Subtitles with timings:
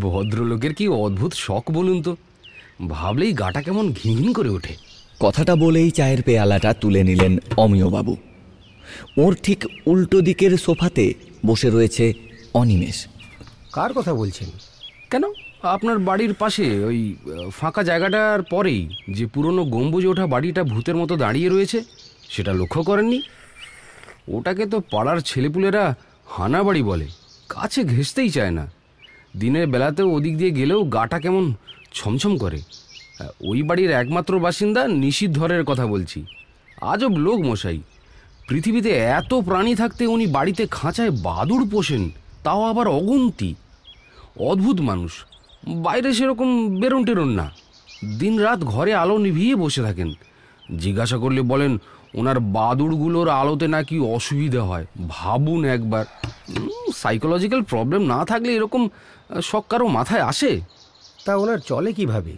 [0.00, 2.16] ভদ্রলোকের কি অদ্ভুত শখ বলুন তো?
[2.88, 4.74] ভাবলেই গাটা কেমন ঘিন করে ওঠে।
[5.20, 8.16] কথাটা বলেই চায়ের পেয়ালাটা তুলে নিলেন অমিয়বাবু।
[9.16, 11.14] ওর ঠিক উল্টো দিকের সোফাতে
[11.46, 12.12] বসে রয়েছে
[12.54, 13.06] অনিমেষ।
[13.72, 14.48] কার কথা বলছেন?
[15.10, 15.22] কেন?
[15.62, 17.14] আপনার বাড়ির পাশে ওই
[17.50, 21.84] ফাঁকা জায়গাটার পরেই যে পুরনো গম্বুজে ওঠা বাড়িটা ভূতের মতো দাঁড়িয়ে রয়েছে
[22.30, 23.22] সেটা লক্ষ্য করেননি?
[24.28, 25.94] ওটাকে তো পাড়ার ছেলেপুলেরা
[26.26, 27.06] হানা বাড়ি বলে
[27.48, 28.70] কাছে ঘেঁষতেই চায় না।
[29.36, 31.54] দিনের বেলাতেও ওদিক দিয়ে গেলেও গাটা কেমন
[31.92, 32.60] ছমছম করে।
[33.40, 36.24] ওই বাড়ির একমাত্র বাসিন্দা নিষিদ্ধরের কথা বলছি।
[36.80, 37.80] আজব লোক মশাই।
[38.48, 42.10] পৃথিবীতে এত প্রাণী থাকতে উনি বাড়িতে খাঁচায় বাদুড় পোষেন,
[42.42, 43.54] তাও আবার অগুন্তি।
[44.40, 45.12] অদ্ভুত মানুষ।
[45.66, 47.50] বাইরে সেরকম বেরোন টেরোন না।
[48.18, 50.12] দিন রাত ঘরে আলো নিভিয়ে বসে থাকেন।
[50.78, 51.78] জিজ্ঞাসা করলে বলেন,
[52.14, 54.86] ওনার বাদুড়গুলোর আলোতে নাকি অসুবিধা হয়?
[55.08, 56.04] ভাবুন একবার।
[56.94, 58.88] সাইকোলজিক্যাল প্রবলেম না থাকলে এরকম
[59.42, 60.60] শখ কারও মাথায় আসে?
[61.24, 62.34] তা ওনার চলে কীভাবে?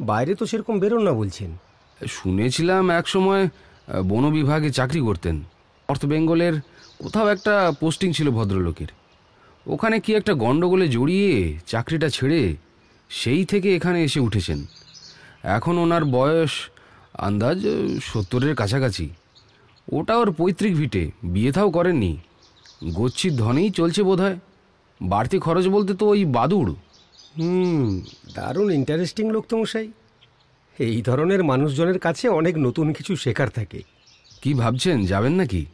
[0.00, 1.56] বাইরে তো সেরকম বেরোন না বলছেন।
[2.08, 3.48] শুনেছিলাম এক সময়
[4.04, 5.36] বন বিভাগে চাকরি করতেন।
[5.88, 6.60] নর্থ বেঙ্গলের
[6.98, 8.88] কোথাও একটা পোস্টিং ছিল ভদ্রলোকের।
[9.66, 12.56] ওখানে কি একটা গন্ডগোলে জড়িয়ে চাকরিটা ছেড়ে
[13.08, 14.66] সেই থেকে এখানে এসে উঠেছেন।
[15.42, 16.50] এখন ওনার বয়স
[17.18, 17.58] আন্দাজ
[18.02, 19.08] সত্তরের কাছাকাছি।
[19.92, 22.16] ওটা ওর পৈতৃক ভিটে বিয়ে থাও করেননি।
[22.94, 24.38] গচ্ছির ধনেই চলছে বোধহয়।
[25.02, 26.72] বাড়তি খরচ বলতে তো ওই বাদুড়।
[27.38, 28.00] হুম
[28.34, 29.92] দারুণ ইন্টারেস্টিং লোক তো মশাই
[30.78, 33.82] এই ধরনের মানুষজনের কাছে অনেক নতুন কিছু শেখার থাকে।
[34.42, 35.66] কি ভাবছেন যাবেন নাকি?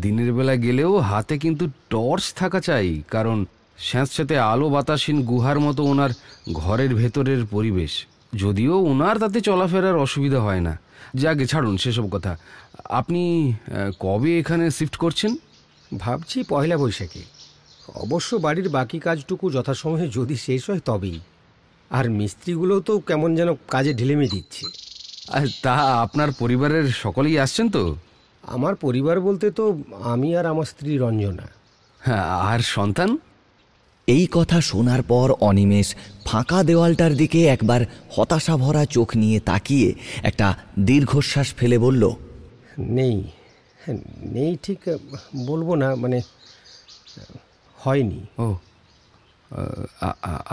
[0.00, 3.44] দিনের বেলা গেলেও হাতে কিন্তু টর্চ থাকা চাই কারণ
[3.78, 6.10] স্যাঁতস্যাঁতে আলো বাতাসীন গুহার মতো ওনার
[6.52, 10.78] ঘরের ভেতরের পরিবেশ। যদিও ওনার তাতে চলাফেরার অসুবিধা হয় না।
[11.14, 12.36] যাকে ছাড়ুন সেসব কথা।
[12.84, 13.52] আপনি
[14.00, 15.36] কবে এখানে শিফট করছেন?
[15.98, 17.31] ভাবছি পয়লা বৈশাখে।
[17.88, 21.20] অবশ্য বাড়ির বাকি কাজটুকু যথাসময়ে যদি শেষ হয় তবেই।
[21.90, 24.66] আর মিস্ত্রিগুলো তো কেমন যেন কাজে ঢিলেমি দিচ্ছে।
[25.28, 27.96] আর তা আপনার পরিবারের সকলেই আসছেন তো?
[28.44, 31.46] আমার পরিবার বলতে তো আমি আর আমার স্ত্রী রঞ্জনা।
[32.00, 33.18] হ্যাঁ আর সন্তান?
[34.08, 35.94] এই কথা শোনার পর অনিমেষ
[36.24, 42.10] ফাঁকা দেওয়ালটার দিকে একবার হতাশা ভরা চোখ নিয়ে তাকিয়ে একটা দীর্ঘশ্বাস ফেলে বলল
[42.78, 43.22] নেই
[43.80, 44.78] হ্যাঁ, নেই ঠিক
[45.46, 46.20] বলব না মানে
[47.84, 48.46] হয়নি। Oh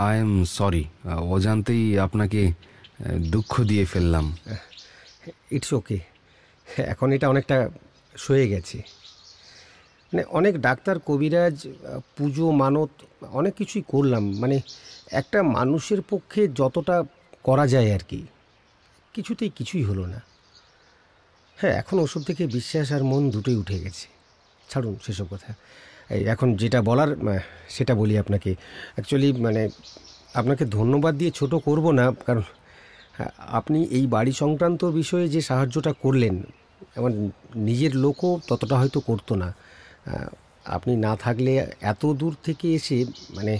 [0.06, 0.84] I am sorry.
[1.34, 2.42] অজান্তেই আপনাকে
[3.32, 4.26] দুঃখ দিয়ে ফেললাম।
[5.50, 5.98] It's okay.
[6.92, 7.56] এখন এটা অনেকটা
[8.16, 8.78] সয়ে গেছে।
[10.10, 11.56] মানে অনেক ডাক্তার কবিরাজ
[12.16, 12.92] পুজো মানত
[13.38, 14.56] অনেক কিছুই করলাম। মানে
[15.20, 16.96] একটা মানুষের পক্ষে যতটা
[17.42, 18.20] করা যায় আর কি
[19.14, 20.20] কিছুতেই কিছুই হলো না।
[21.56, 24.06] হ্যাঁ এখন ওসব থেকে বিশ্বাস আর মন দুটোই উঠে গেছে।
[24.70, 25.50] ছাড়ুন সেসব কথা।
[26.34, 27.10] এখন যেটা বলার
[27.76, 28.50] সেটা বলি আপনাকে।
[28.94, 29.62] অ্যাকচুয়ালি মানে
[30.40, 32.44] আপনাকে ধন্যবাদ দিয়ে ছোট করব না, কারণ
[33.58, 36.34] আপনি এই বাড়ি সংক্রান্ত বিষয়ে যে সাহায্যটা করলেন,
[36.98, 37.12] আমার
[37.68, 39.48] নিজের লোকও ততটা হয়তো করতো না।
[40.76, 41.52] আপনি না থাকলে
[41.92, 42.98] এত দূর থেকে এসে
[43.36, 43.54] মানে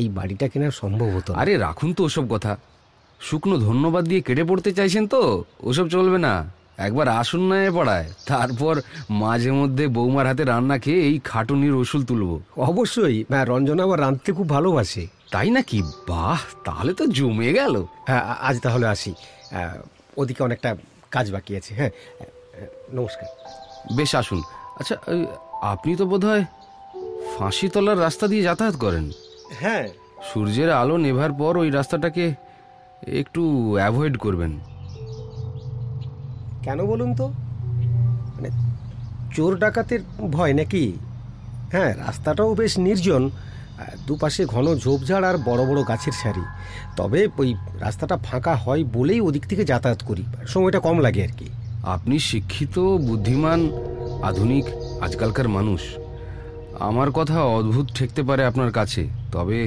[0.00, 2.52] এই বাড়িটা কেনা সম্ভব হতো আরে, রাখুন তো ওসব কথা।
[3.20, 5.20] শুকনো ধন্যবাদ দিয়ে কেটে পড়তে চাইছেন তো,
[5.70, 6.34] ওসব চলবে না।
[6.78, 12.04] একবার আসুন না এ পড়ায় তারপর মাঝে মধ্যে বৌমার হাতে রান্না খেয়ে এই খাটুনির ওসুল
[12.04, 15.82] তুলবো। অবশ্যই হ্যাঁ রঞ্জনা আবার রাঁধতে খুব ভালোবাসে। তাই নাকি?
[16.08, 19.14] বাহ তাহলে তো জমে গেল। হ্যাঁ আজ তাহলে আসি।
[20.16, 20.76] ওদিকে অনেকটা
[21.10, 21.90] কাজ বাকি আছে হ্যাঁ?
[22.92, 23.28] নমস্কার।
[23.96, 24.42] বেশ আসুন।
[24.80, 24.96] আচ্ছা
[25.62, 26.44] আপনি তো বোধহয়
[27.38, 29.12] ফাঁসিতলার রাস্তা দিয়ে যাতায়াত করেন।
[29.60, 29.88] হ্যাঁ।
[30.32, 32.34] সূর্যের আলো নেভার পর ওই রাস্তাটাকে
[33.20, 34.60] একটু অ্যাভয়েড করবেন।
[36.64, 37.26] কেন বলুন তো?
[38.34, 38.50] মানে
[39.34, 40.00] চোর ডাকাতের
[40.30, 40.84] ভয় নাকি?
[41.72, 43.30] হ্যাঁ রাস্তাটাও বেশ নির্জন
[44.06, 46.44] দুপাশে ঘন ঝোপঝাড় আর বড় বড় গাছের সারি।
[46.96, 51.48] তবে ওই রাস্তাটা ফাঁকা হয় বলেই ওদিক থেকে যাতায়াত করি সময়টা কম লাগে আর কি।
[51.82, 53.60] আপনি শিক্ষিত, বুদ্ধিমান,
[54.22, 54.66] আধুনিক,
[55.00, 55.80] আজকালকার মানুষ।
[56.80, 59.02] আমার কথা অদ্ভুত ঠেকতে পারে আপনার কাছে,
[59.32, 59.60] তবে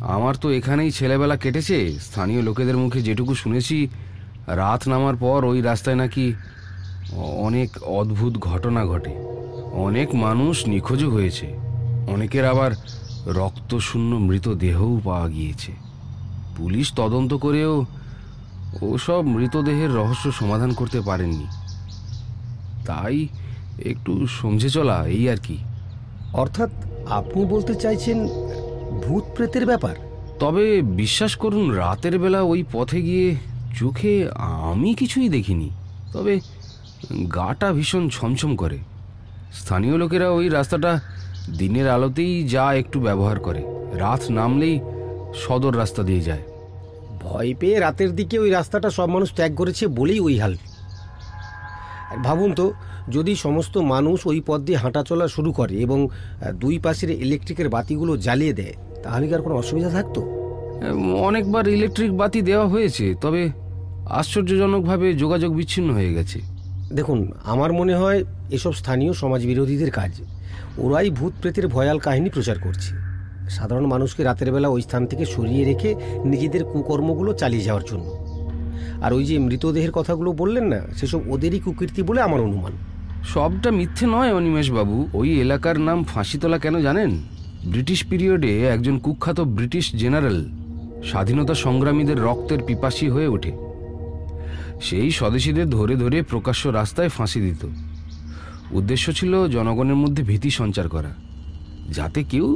[0.00, 3.76] আমার তো এখানেই ছেলেবেলা কেটেছে। স্থানীয় লোকেদের মুখে যেটুকু শুনেছি
[4.46, 6.32] রাত নামার পর ওই রাস্তায় নাকি
[7.38, 9.10] অনেক অদ্ভুত ঘটনা ঘটে।
[9.72, 11.58] অনেক মানুষ নিখোঁজও হয়েছে।
[12.08, 12.70] অনেকের আবার
[13.26, 15.72] রক্তশূন্য মৃতদেহও পাওয়া গিয়েছে।
[16.56, 17.84] পুলিশ তদন্ত করেও
[18.82, 21.46] ওসব মৃতদেহের রহস্য সমাধান করতে পারেননি।
[22.86, 23.28] তাই
[23.84, 25.58] একটু সমঝে চলা এই আর কি।
[26.32, 26.70] অর্থাৎ
[27.10, 28.28] আপনি বলতে চাইছেন
[29.04, 29.96] ভূত প্রেতের ব্যাপার?
[30.38, 33.36] তবে বিশ্বাস করুন রাতের বেলা ওই পথে গিয়ে
[33.78, 34.28] চোখে
[34.70, 35.70] আমি কিছুই দেখিনি
[36.12, 36.40] তবে
[37.34, 38.78] গাটা ভীষণ ছমছম করে।
[39.52, 41.00] স্থানীয় লোকেরা ওই রাস্তাটা
[41.58, 43.62] দিনের আলোতেই যা একটু ব্যবহার করে
[43.94, 44.80] রাত নামলেই
[45.34, 46.42] সদর রাস্তা দিয়ে যায়।
[47.22, 50.54] ভয় পেয়ে রাতের দিকে ওই রাস্তাটা সব মানুষ ত্যাগ করেছে বলেই ওই হাল।
[52.10, 52.72] আর ভাবুন তো
[53.10, 56.08] যদি সমস্ত মানুষ ওই পথ দিয়ে হাঁটা চলা শুরু করে এবং
[56.54, 60.20] দুই পাশের ইলেকট্রিকের বাতিগুলো জ্বালিয়ে দেয় তাহলে কি আর কোনো অসুবিধা থাকতো?
[61.28, 63.63] অনেকবার ইলেকট্রিক বাতি দেওয়া হয়েছে তবে
[64.10, 66.40] আশ্চর্যজনকভাবে যোগাযোগ বিচ্ছিন্ন হয়ে গেছে।
[66.92, 70.20] দেখুন আমার মনে হয় এসব স্থানীয় সমাজ বিরোধীদের কাজ।
[70.78, 72.94] ওরাই ভূত প্রেতের ভয়াল কাহিনী প্রচার করছে।
[73.50, 78.26] সাধারণ মানুষকে রাতের বেলা ওই স্থান থেকে সরিয়ে রেখে নিজেদের কুকর্মগুলো চালিয়ে যাওয়ার জন্য।
[79.02, 82.72] আর ওই যে মৃতদেহের কথাগুলো বললেন না সেসব ওদেরই কুকীর্তি বলে আমার অনুমান।
[83.24, 87.10] সবটা মিথ্যে নয় বাবু। ওই এলাকার নাম ফাঁসিতলা কেন জানেন?
[87.66, 90.44] ব্রিটিশ পিরিয়ডে একজন কুখ্যাত ব্রিটিশ জেনারেল
[91.04, 93.73] স্বাধীনতা সংগ্রামীদের রক্তের পিপাসী হয়ে ওঠে।
[94.84, 97.62] সেই স্বদেশীদের ধরে ধরে প্রকাশ্য রাস্তায় ফাঁসি দিত।
[98.70, 101.12] উদ্দেশ্য ছিল জনগণের মধ্যে ভীতি সঞ্চার করা,
[101.90, 102.46] যাতে কেউ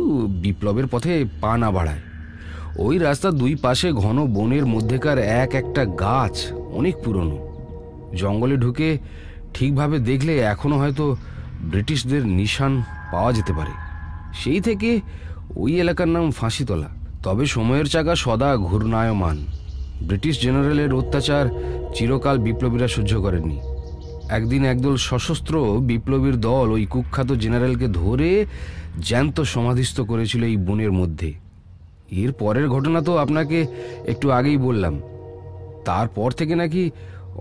[0.43, 2.03] বিপ্লবের পথে পা না বাড়ায়।
[2.79, 6.35] ওই রাস্তার দুই পাশে ঘন বনের মধ্যেকার এক একটা গাছ
[6.73, 7.39] অনেক পুরনো।
[8.17, 8.89] জঙ্গলে ঢুকে
[9.55, 11.05] ঠিকভাবে দেখলে এখনও হয়তো
[11.63, 12.73] ব্রিটিশদের নিশান
[13.13, 13.75] পাওয়া যেতে পারে।
[14.35, 14.91] সেই থেকে
[15.57, 16.89] ওই এলাকার নাম ফাঁসিতলা।
[17.23, 19.39] তবে সময়ের চাকা সদা ঘূর্ণায়মান।
[20.03, 21.45] ব্রিটিশ জেনারেলের অত্যাচার
[21.94, 23.58] চিরকাল বিপ্লবীরা সহ্য করেননি।
[24.29, 28.46] একদিন একদল সশস্ত্র বিপ্লবীর দল ওই কুখ্যাত জেনারেলকে ধরে
[29.02, 31.35] জ্যান্ত সমাধিস্থ করেছিল এই বনের মধ্যে।
[32.11, 33.67] এর পরের ঘটনা তো আপনাকে
[34.06, 35.00] একটু আগেই বললাম।
[35.85, 36.90] তারপর থেকে নাকি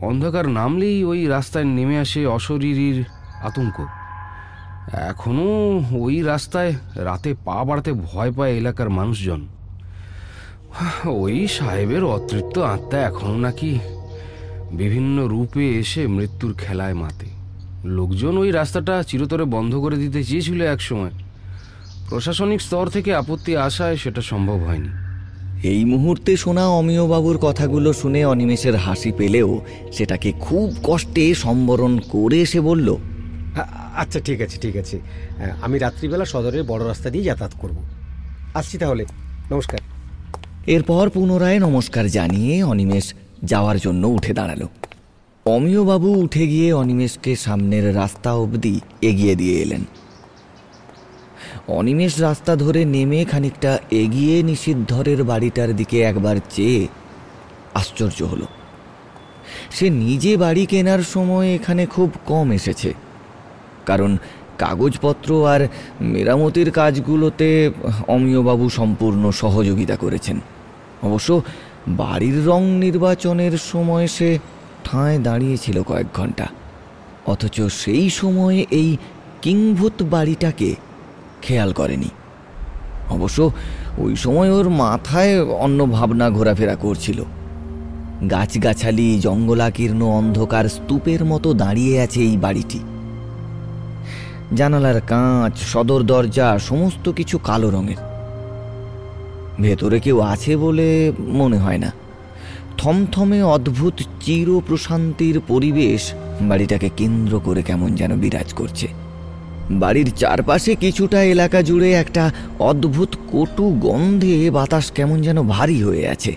[0.01, 3.03] অন্ধকার নামলেই ওই রাস্তায় নেমে আসে অশরীরীর
[3.41, 3.77] আতঙ্ক।
[4.93, 9.47] এখনও ওই রাস্তায় রাতে পা বাড়াতে ভয় পায় এলাকার মানুষজন।
[11.05, 13.79] ওই সাহেবের অতৃপ্ত আত্মা এখনও নাকি
[14.71, 17.25] বিভিন্ন রূপে এসে মৃত্যুর খেলায় মাতে।
[17.85, 21.09] লোকজন ওই রাস্তাটা চিরতরে বন্ধ করে দিতে চেয়েছিল একসময়।
[22.09, 24.87] প্রশাসনিক স্তর থেকে আপত্তি আসায় সেটা সম্ভব হয়নি।
[25.67, 32.61] এই মুহূর্তে শোনা অমিয়বাবুর কথাগুলো শুনে অনিমেষের হাসি পেলেও সেটাকে খুব কষ্টে সম্বরণ করে সে
[32.61, 32.95] বলল
[33.95, 34.99] আচ্ছা ঠিক আছে ঠিক আছে।
[35.61, 37.83] আমি রাত্রিবেলা সদরের বড় রাস্তা দিয়ে যাতায়াত করব।
[38.53, 39.05] আসছি তাহলে।
[39.51, 39.79] নমস্কার।
[40.67, 44.67] এরপর পুনরায় নমস্কার জানিয়ে অনিমেষ যাওয়ার জন্য উঠে দাঁড়াল।
[45.45, 49.85] অমিয়বাবু উঠে গিয়ে অনিমেষকে সামনের রাস্তা অবধি এগিয়ে দিয়ে এলেন।
[51.67, 56.87] অনিমেষ রাস্তা ধরে নেমে খানিকটা এগিয়ে নিষিদ্ধরের বাড়িটার দিকে একবার চেয়ে
[57.73, 58.45] আশ্চর্য হলো।
[59.71, 62.93] সে নিজে বাড়ি কেনার সময় এখানে খুব কম এসেছে।
[63.85, 64.17] কারণ
[64.57, 65.67] কাগজপত্র আর
[66.01, 67.71] মেরামতির কাজগুলোতে
[68.07, 70.39] অমিয়বাবু সম্পূর্ণ সহযোগিতা করেছেন।
[71.03, 71.41] অবশ্য
[71.87, 74.39] বাড়ির রং নির্বাচনের সময় সে
[74.83, 76.47] ঠাঁয় দাঁড়িয়েছিল কয়েক ঘণ্টা
[77.25, 78.97] অথচ সেই সময়ে এই
[79.41, 80.75] কিংভূত বাড়িটাকে
[81.41, 82.09] খেয়াল করেনি।
[83.09, 83.51] অবশ্য
[83.97, 87.23] ওই সময় ওর মাথায় অন্য ভাবনা ঘোরাফেরা করছিল।
[88.31, 92.79] গাছগাছালি, জঙ্গলাকীর্ণ অন্ধকার স্তূপের মতো দাঁড়িয়ে আছে এই বাড়িটি।
[94.55, 98.16] জানালার কাঁচ, সদর দরজা, সমস্ত কিছু কালো রঙের।
[99.61, 101.93] ভেতরে কেউ আছে বলে মনে হয় না।
[102.77, 108.87] থমথমে অদ্ভুত চির প্রশান্তির পরিবেশ বাড়িটাকে কেন্দ্র করে কেমন যেন বিরাজ করছে।
[109.71, 116.35] বাড়ির চারপাশে কিছুটা এলাকা জুড়ে একটা অদ্ভুত কটু গন্ধে বাতাস কেমন যেন ভারী হয়ে আছে।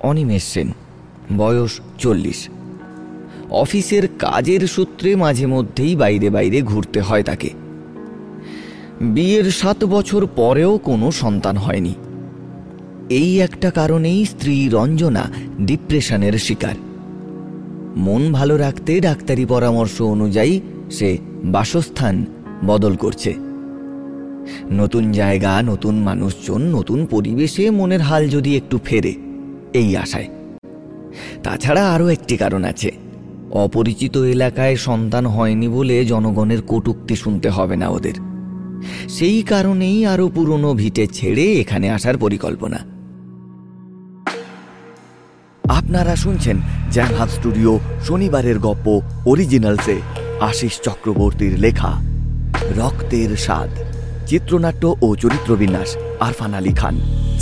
[0.00, 0.72] অনিমেষ সেন,
[1.36, 2.48] বয়স চল্লিশ।
[3.50, 7.50] অফিসের কাজের সূত্রে মাঝে মধ্যেই বাইরে বাইরে ঘুরতে হয় তাকে।
[9.00, 11.94] বিয়ের সাত বছর পরেও কোনো সন্তান হয়নি।
[13.08, 16.74] এই একটা কারণেই স্ত্রী রঞ্জনা ডিপ্রেশনের শিকার।
[17.96, 22.24] মন ভালো রাখতে ডাক্তারি পরামর্শ অনুযায়ী সে বাসস্থান
[22.66, 23.34] বদল করছে।
[24.72, 29.14] নতুন জায়গা, নতুন মানুষজন, নতুন পরিবেশে মনের হাল যদি একটু ফেরে,
[29.72, 30.28] এই আশায়।
[31.42, 32.92] তাছাড়া আরও একটি কারণ আছে।
[33.50, 38.27] অপরিচিত এলাকায় সন্তান হয়নি বলে জনগণের কটুক্তি শুনতে হবে না ওদের।
[39.08, 42.80] সেই কারণেই আরও পুরনো ভিটে ছেড়ে এখানে আসার পরিকল্পনা।
[45.64, 46.56] আপনারা শুনছেন
[46.92, 47.72] জ্যানহাত স্টুডিও
[48.04, 48.86] শনিবারের গপ্প
[49.26, 49.96] অরিজিনালসে
[50.40, 51.92] আশিস চক্রবর্তীর লেখা,
[52.78, 53.70] রক্তের স্বাদ,
[54.26, 56.96] চিত্রনাট্য ও চরিত্রবিন্যাস আরফান আলী খান,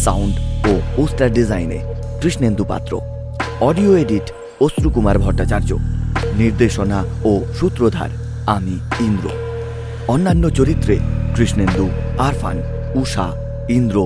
[0.04, 0.34] সাউন্ড
[0.70, 1.78] ও পোস্টার ডিজাইনে
[2.20, 2.92] কৃষ্ণেন্দু পাত্র,
[3.60, 4.26] অডিও এডিট
[4.60, 5.70] অশ্রুকুমার ভট্টাচার্য,
[6.40, 8.10] নির্দেশনা ও সূত্রধার
[8.46, 8.74] আমি
[9.06, 9.45] ইন্দ্র।
[10.08, 10.98] অন্যান্য চরিত্রে
[11.36, 12.62] কৃষ্ণেন্দু, আরফান
[12.94, 13.32] উষা
[13.68, 13.98] ইন্দ্র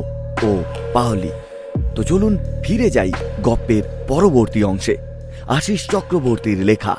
[0.42, 1.28] ও পাওলি।
[1.94, 4.96] তো চলুন ফিরে যাই গপ্পের পরবর্তী অংশে।
[5.48, 6.96] আশিস চক্রবর্তীর লেখা,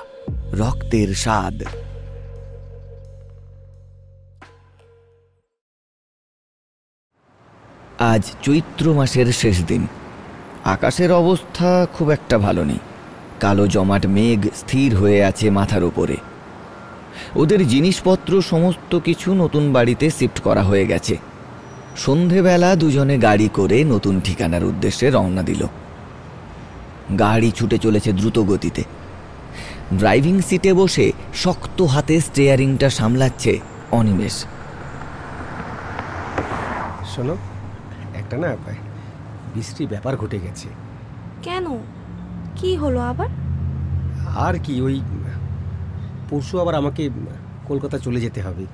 [0.52, 1.64] রক্তের স্বাদ।
[8.00, 9.88] আজ চৈত্র মাসের শেষ দিন।
[10.66, 12.80] আকাশের অবস্থা খুব একটা ভালো নেই।
[13.40, 16.18] কালো জমাট মেঘ স্থির হয়ে আছে মাথার উপরে।
[17.36, 21.18] ওদের জিনিসপত্র সমস্ত কিছু নতুন বাড়িতে শিফট করা হয়ে গেছে।
[21.98, 25.68] সন্ধেবেলা দুজনে গাড়ি করে নতুন ঠিকানার উদ্দেশ্যে রওনা দিল।
[27.20, 28.84] গাড়ি ছুটে চলেছে দ্রুত গতিতে
[29.94, 33.60] ড্রাইভিং সিটে বসে শক্ত হাতে স্টেয়ারিংটা সামলাচ্ছে
[33.92, 34.46] অনিমেষ।
[37.16, 37.38] শোনো
[38.14, 38.56] একটা না
[39.56, 40.68] বৃষ্টি ব্যাপার ঘটে গেছে।
[41.44, 41.66] কেন?
[42.56, 43.28] কি হলো আবার?
[44.38, 45.02] আর কি ওই
[46.32, 47.04] পরশু আবার আমাকে
[47.68, 48.66] কলকাতা চলে যেতে হবে।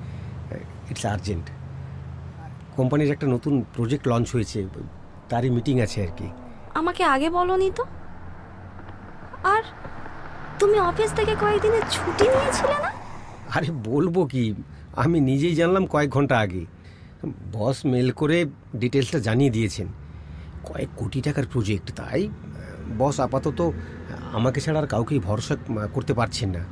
[0.90, 1.46] ইটস আর্জেন্ট
[2.76, 4.58] কোম্পানির একটা নতুন প্রজেক্ট লঞ্চ হয়েছে
[5.30, 6.26] তারই মিটিং আছে আর কি।
[6.74, 7.84] আমাকে আগে বলনি তো?
[9.54, 9.62] আর
[10.60, 12.90] তুমি অফিস থেকে কয়েকদিনের ছুটি নিয়েছিলে না?
[13.54, 14.42] আরে বলব কি
[15.02, 16.62] আমি নিজেই জানলাম কয়েক ঘণ্টা আগে।
[17.52, 18.38] বস মেল করে
[18.76, 19.88] ডিটেলসটা জানিয়ে দিয়েছেন।
[20.68, 22.20] কয়েক কোটি টাকার প্রজেক্ট তাই
[22.98, 23.60] বস আপাতত
[24.32, 25.54] আমাকে ছাড়া আর কাউকেই ভরসা
[25.94, 26.62] করতে পারছেন না।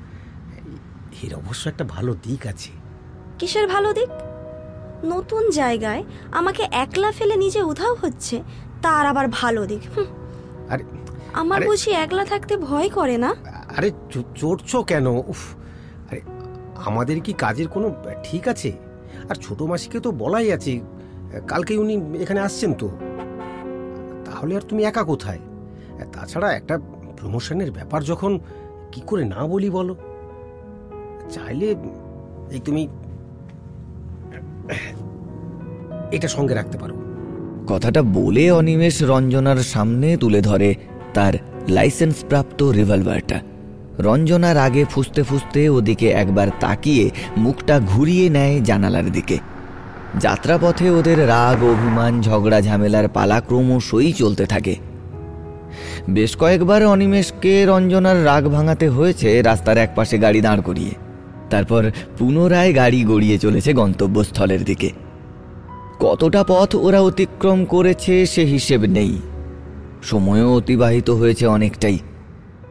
[1.25, 2.73] এর অবশ্য একটা ভালো দিক আছে।
[3.39, 4.11] কিসের ভালো দিক?
[5.13, 6.03] নতুন জায়গায়
[6.39, 8.37] আমাকে একলা ফেলে নিজে উধাও হচ্ছে
[8.83, 9.83] তার আবার ভালো দিক।
[10.73, 10.85] আরে
[11.33, 13.31] আমার বুঝি একলা থাকতে ভয় করে না?
[13.77, 13.89] আরে
[14.41, 15.07] চড়ছো কেন?
[15.33, 15.43] উফ
[16.11, 16.21] আরে
[16.89, 17.89] আমাদের কি কাজের কোনো
[18.25, 18.71] ঠিক আছে?
[19.31, 20.73] আর ছোট মাসিকে তো বলাই আছে
[21.49, 21.95] কালকে উনি
[22.25, 22.89] এখানে আসছেন তো।
[24.27, 25.41] তাহলে আর তুমি একা কোথায়?
[26.15, 26.75] তাছাড়া একটা
[27.19, 28.33] প্রমোশনের ব্যাপার যখন
[28.93, 29.95] কি করে না বলি বলো?
[31.31, 31.75] চাইলে
[32.51, 32.89] এই তুমি
[36.13, 36.95] এটা সঙ্গে রাখতে পারো।
[37.67, 40.75] কথাটা বলে অনিমেষ রঞ্জনার সামনে তুলে ধরে
[41.15, 41.35] তার
[41.69, 43.41] লাইসেন্স প্রাপ্ত রিভলভারটা।
[43.99, 49.39] রঞ্জনার আগে ফুসতে ফুসতে ওদিকে একবার তাকিয়ে মুখটা ঘুরিয়ে নেয় জানালার দিকে।
[50.21, 54.77] যাত্রাপথে ওদের রাগ, অভিমান, ঝগড়া, ঝামেলার পালা ক্রমশই চলতে থাকে।
[56.11, 61.06] বেশ কয়েকবার অনিমেষকে রঞ্জনার রাগ ভাঙাতে হয়েছে রাস্তার একপাশে গাড়ি দাঁড় করিয়ে।
[61.51, 64.91] তারপর পুনরায় গাড়ি গড়িয়ে চলেছে গন্তব্যস্থলের দিকে।
[66.01, 69.19] কতটা পথ ওরা অতিক্রম করেছে সে হিসেব নেই।
[70.03, 71.99] সময়ও অতিবাহিত হয়েছে অনেকটাই।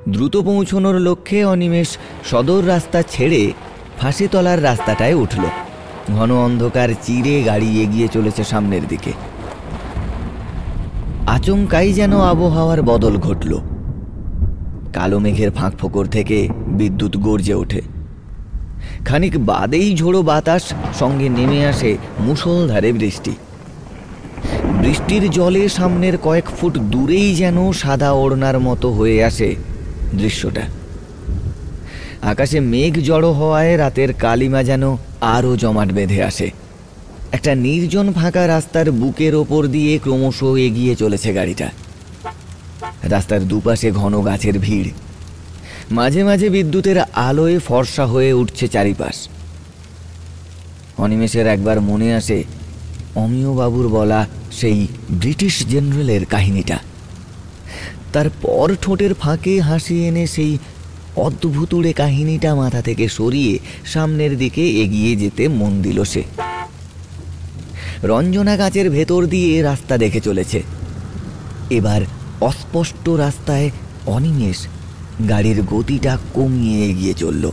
[0.10, 3.54] দ্রুত পৌঁছনোর লক্ষ্যে অনিমেষ সদর রাস্তা ছেড়ে
[4.00, 5.44] ফাঁসিতলার রাস্তাটায় উঠল।
[6.16, 9.12] ঘন অন্ধকার চিরে গাড়ি এগিয়ে চলেছে সামনের দিকে।
[11.28, 13.58] আচমকাই যেন আবহাওয়ার বদল ঘটল।
[14.94, 17.95] কালো মেঘের ফাঁক ফোকর থেকে বিদ্যুৎ গর্জে ওঠে।
[19.08, 20.64] খানিক বাদেই ঝোড়ো বাতাস
[21.00, 23.34] সঙ্গে নেমে আসে মুষলধারে বৃষ্টি।
[24.82, 29.50] বৃষ্টির জলে সামনের কয়েক ফুট দূরেই যেন সাদা ওড়নার মতো হয়ে আসে
[30.14, 30.64] দৃশ্যটা।
[32.22, 34.84] আকাশে মেঘ জড়ো হওয়ায় রাতের কালিমা যেন
[35.36, 36.48] আরও জমাট বেঁধে আসে।
[37.32, 41.68] একটা নির্জন ফাঁকা রাস্তার বুকের ওপর দিয়ে ক্রমশ এগিয়ে চলেছে গাড়িটা।
[43.14, 44.90] রাস্তার দুপাশে ঘন গাছের ভিড়।
[45.92, 49.28] মাঝে মাঝে বিদ্যুতের আলোয় ফর্সা হয়ে উঠছে চারিপাশ।
[50.98, 52.44] অনিমেষের একবার মনে আসে,
[53.16, 56.80] অমিয় বাবুর বলা সেই ব্রিটিশ জেনারেলের কাহিনীটা।
[58.14, 60.58] তারপর ঠোঁটের ফাঁকে হাসি এনে সেই
[61.16, 66.24] অদ্ভুতুড়ে কাহিনীটা মাথা থেকে সরিয়ে সামনের দিকে এগিয়ে যেতে মন দিল সে।
[68.04, 70.64] রঞ্জনা গাছের ভেতর দিয়ে রাস্তা দেখে চলেছে।
[71.70, 72.02] এবার
[72.42, 73.70] অস্পষ্ট রাস্তায়
[74.06, 74.68] অনিমেষ
[75.30, 77.52] গাড়ির গতিটা কমিয়ে এগিয়ে চলল।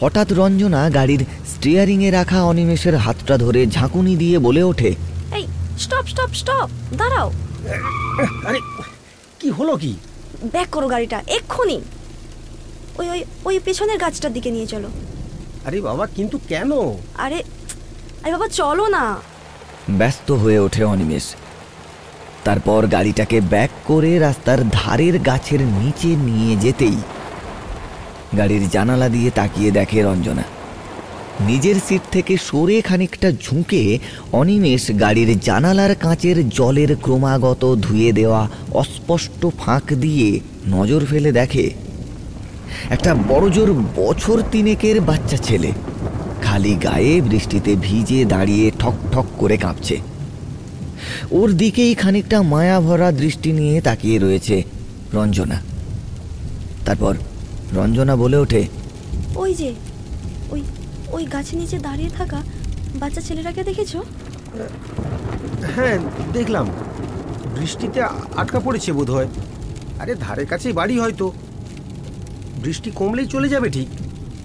[0.00, 4.94] হঠাৎ রঞ্জনা গাড়ির স্টিয়ারিংয়ে রাখা অনিমেষের হাতটা ধরে ঝাঁকুনি দিয়ে বলে ওঠে
[5.34, 5.46] এই
[5.78, 7.32] স্টপ স্টপ স্টপ দাঁড়াও।
[8.48, 8.60] আরে
[9.40, 9.96] কি হলো কি?
[10.52, 11.80] ব্যাক করো গাড়িটা এক্ষুনি।
[12.98, 14.88] ওই ওই ওই পেছনের গাছটার দিকে নিয়ে চলো।
[15.64, 16.70] আরে বাবা কিন্তু কেন?
[17.18, 17.42] আরে
[18.22, 19.16] আরে বাবা চলো না।
[19.90, 21.34] ব্যস্ত হয়ে ওঠে অনিমেষ।
[22.44, 26.98] তারপর গাড়িটাকে ব্যাক করে রাস্তার ধারের গাছের নিচে নিয়ে যেতেই
[28.38, 30.44] গাড়ির জানালা দিয়ে তাকিয়ে দেখে রঞ্জনা।
[31.40, 33.82] নিজের সিট থেকে সরে খানিকটা ঝুঁকে
[34.32, 40.28] অনিমেষ গাড়ির জানালার কাঁচের জলের ক্রমাগত ধুয়ে দেওয়া অস্পষ্ট ফাঁক দিয়ে
[40.68, 41.64] নজর ফেলে দেখে,
[42.90, 45.70] একটা বড়জোর বছর তিনেকের বাচ্চা ছেলে।
[46.42, 49.96] খালি গায়ে বৃষ্টিতে ভিজে দাঁড়িয়ে ঠক ঠক করে কাঁপছে।
[51.38, 54.56] ওর দিকেই খানিকটা মায়া ভরা দৃষ্টি নিয়ে তাকিয়ে রয়েছে
[55.14, 55.58] রঞ্জনা।
[56.86, 57.14] তারপর
[57.76, 58.62] রঞ্জনা বলে ওঠে
[59.42, 59.70] ওই যে
[60.50, 60.60] ওই
[61.12, 62.38] ওই গাছের নিচে দাঁড়িয়ে থাকা
[63.00, 63.92] বাচ্চা ছেলেটাকে দেখেছ?
[65.74, 65.96] হ্যাঁ
[66.32, 66.66] দেখলাম।
[67.56, 68.00] বৃষ্টিতে
[68.40, 69.28] আটকা পড়েছে বোধ হয়
[70.00, 71.26] আরে ধারে কাছেই বাড়ি হয়তো।
[72.64, 73.88] বৃষ্টি কমলেই চলে যাবে ঠিক।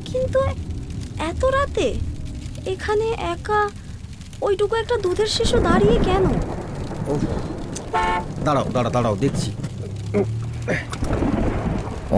[0.09, 0.39] কিন্তু
[1.29, 1.87] এত রাতে
[2.73, 3.59] এখানে একা
[4.41, 6.25] ওইটুকু একটা দুধের শিশু দাঁড়িয়ে কেন?
[7.09, 7.13] ও
[8.45, 9.49] দাঁড়াও দাঁড়াও দাঁড়াও দেখছি।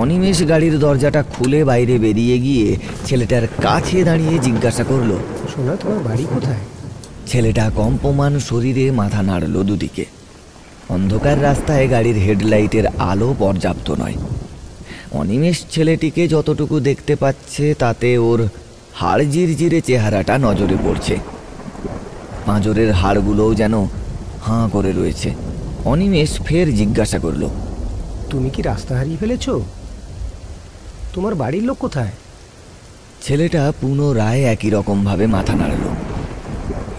[0.01, 2.67] অনিমেষ গাড়ির দরজাটা খুলে বাইরে বেরিয়ে গিয়ে
[3.07, 5.11] ছেলেটার কাছে দাঁড়িয়ে জিজ্ঞাসা করল
[5.53, 6.63] সোনা তোমার বাড়ি কোথায়?
[7.27, 10.05] ছেলেটা কম্পমান শরীরে মাথা নাড়ল দুদিকে।
[10.89, 14.17] অন্ধকার রাস্তায় গাড়ির হেডলাইটের আলো পর্যাপ্ত নয়।
[15.11, 18.39] অনিমেষ ছেলেটিকে যতটুকু দেখতে পাচ্ছে তাতে ওর
[18.99, 21.15] হাড় জিরজিরে চেহারাটা নজরে পড়ছে।
[22.49, 23.75] পাঁজরের হাড়গুলোও যেন
[24.45, 25.29] হাঁ করে রয়েছে।
[25.91, 27.43] অনিমেষ ফের জিজ্ঞাসা করল
[28.31, 29.45] তুমি কি রাস্তা হারিয়ে ফেলেছ?
[31.13, 32.13] তোমার বাড়ির লোক কোথায়?
[33.23, 35.83] ছেলেটা পুনরায় একই রকমভাবে মাথা নাড়ল।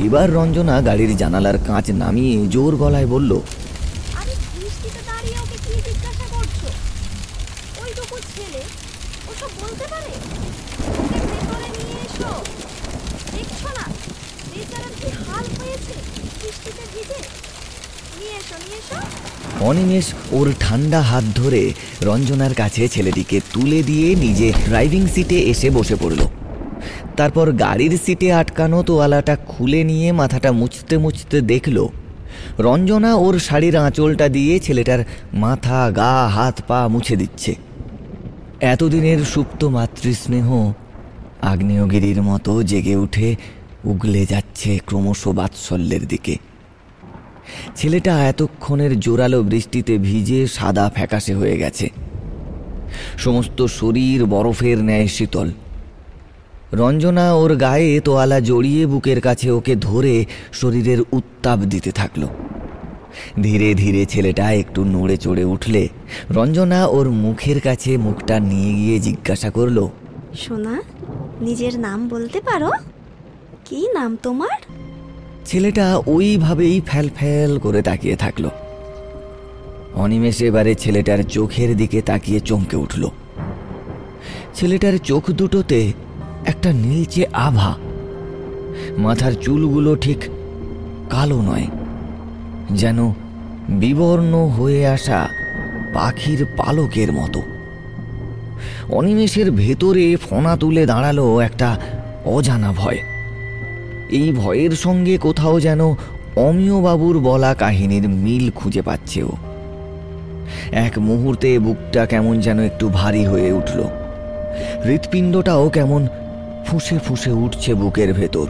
[0.06, 3.32] এবার রঞ্জনা গাড়ির জানালার কাঁচ নামিয়ে জোর গলায় বলল
[4.20, 6.60] আরে বৃষ্টিতে দাঁড়িয়ে ওকে কি জিজ্ঞাসা করছ
[7.82, 8.62] ওইটুকু ছেলে
[9.30, 10.12] ওসব বলতে পারে
[11.00, 12.30] ওকে ভেতরে নিয়ে এসো
[13.34, 13.84] দেখছ না
[14.52, 15.94] বেচারার কি হাল হয়েছে
[16.40, 17.20] বৃষ্টিতে ভিজে
[18.18, 18.98] নিয়ে এসো নিয়ে এসো
[19.70, 20.06] অনিমেষ
[20.38, 21.62] ওর ঠান্ডা হাত ধরে
[22.08, 26.20] রঞ্জনার কাছে ছেলেটিকে তুলে দিয়ে নিজে ড্রাইভিং সিটে এসে বসে পড়ল।
[27.18, 31.76] তারপর গাড়ির সিটে আটকানো তোয়ালাটা খুলে নিয়ে মাথাটা মুছতে মুছতে দেখল,
[32.66, 35.00] রঞ্জনা ওর শাড়ির আঁচলটা দিয়ে ছেলেটার
[35.34, 37.52] মাথা, গা, হাত, পা মুছে দিচ্ছে।
[38.72, 40.48] এতদিনের সুপ্ত মাতৃস্নেহ
[41.52, 43.28] আগ্নেয়গিরির মতো জেগে উঠে
[43.84, 46.34] উগলে যাচ্ছে ক্রমশ বাৎসল্যের দিকে।
[47.76, 51.90] ছেলেটা এতক্ষণের জোরালো বৃষ্টিতে ভিজে সাদা ফ্যাকাশে হয়ে গেছে।
[53.18, 55.50] সমস্ত শরীর বরফের ন্যায় শীতল।
[56.72, 62.26] রঞ্জনা ওর গায়ে তোয়ালা জড়িয়ে বুকের কাছে ওকে ধরে শরীরের উত্তাপ দিতে থাকল।
[63.42, 65.88] ধীরে ধীরে ছেলেটা একটু নড়ে চড়ে উঠলে
[66.30, 69.88] রঞ্জনা ওর মুখের কাছে মুখটা নিয়ে গিয়ে জিজ্ঞাসা করল,
[70.38, 70.82] সোনা,
[71.40, 72.70] নিজের নাম বলতে পারো?
[73.64, 74.58] কি নাম তোমার?
[75.46, 78.44] ছেলেটা ওইভাবেই ফ্যাল ফ্যাল করে তাকিয়ে থাকল।
[79.94, 83.02] অনিমেষ এবারে ছেলেটার চোখের দিকে তাকিয়ে চমকে উঠল।
[84.54, 85.92] ছেলেটার চোখ দুটোতে
[86.46, 87.70] একটা নীলচে আভা।
[88.98, 90.20] মাথার চুলগুলো ঠিক
[91.10, 91.66] কালো নয়,
[92.70, 92.98] যেন
[93.68, 95.20] বিবর্ণ হয়ে আসা
[95.94, 97.40] পাখির পালকের মতো।
[98.88, 101.68] অনিমেষের ভেতরে ফোনা তুলে দাঁড়াল একটা
[102.26, 102.98] অজানা ভয়।
[104.10, 105.80] এই ভয়ের সঙ্গে কোথাও যেন
[106.36, 109.32] অমিয়বাবুর বলা কাহিনীর মিল খুঁজে পাচ্ছে ও
[110.72, 113.84] এক মুহূর্তে বুকটা কেমন যেন একটু ভারী হয়ে উঠল।
[114.84, 116.06] হৃৎপিণ্ডটাও কেমন
[116.66, 118.46] ফুঁসে ফুঁসে উঠছে বুকের ভেতর।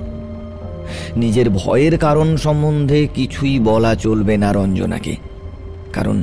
[1.17, 5.17] নিজের ভয়ের কারণ সম্বন্ধে কিছুই বলা চলবে না রঞ্জনাকে।
[5.93, 6.23] কারণ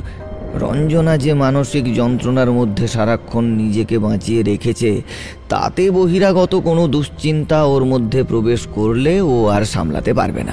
[0.54, 5.02] রঞ্জনা যে মানসিক যন্ত্রণার মধ্যে সারাক্ষণ নিজেকে বাঁচিয়ে রেখেছে
[5.48, 10.52] তাতে বহিরাগত কোনো দুশ্চিন্তা ওর মধ্যে প্রবেশ করলে ও আর সামলাতে পারবে না।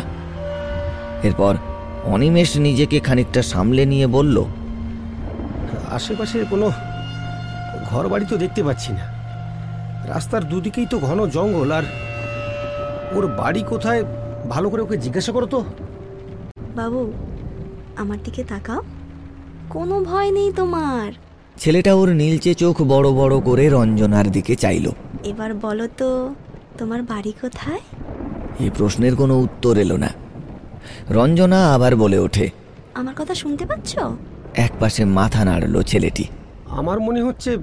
[1.23, 1.55] এরপর
[2.03, 4.43] অনিমেষ নিজেকে খানিকটা সামলে নিয়ে বলল
[5.91, 6.71] আশেপাশে কোনো
[7.89, 9.05] ঘর বাড়ি তো দেখতে পাচ্ছি না।
[10.07, 11.83] রাস্তার দুদিকেই তো ঘন জঙ্গল আর
[13.15, 14.03] ওর বাড়ি কোথায়
[14.49, 15.63] ভালো করে ওকে জিজ্ঞাসা করো তো।
[16.75, 17.13] বাবু
[17.97, 18.83] আমার দিকে তাকাও।
[19.69, 21.11] কোনো ভয় নেই তোমার।
[21.57, 24.91] ছেলেটা ওর নীলচে চোখ বড় বড় করে রঞ্জনার দিকে চাইল।
[25.23, 26.33] এবার বলো তো
[26.77, 27.79] তোমার বাড়ি কোথায়?
[28.59, 30.09] এই প্রশ্নের কোনো উত্তর এলো না।
[31.09, 32.49] রঞ্জনা আবার বলে ওঠে
[32.93, 33.99] আমার কথা শুনতে পাচ্ছ?
[34.55, 36.25] এক পাশে মাথা নাড়ল ছেলেটি।
[36.69, 37.57] আমার মনে হচ্ছে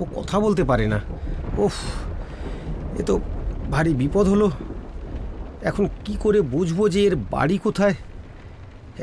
[0.00, 1.00] ও কথা বলতে পারে না।
[1.58, 1.74] ওফ
[3.00, 3.20] এ তো
[3.70, 4.50] ভারী বিপদ হলো।
[5.62, 7.94] এখন কি করে বুঝব যে এর বাড়ি কোথায়?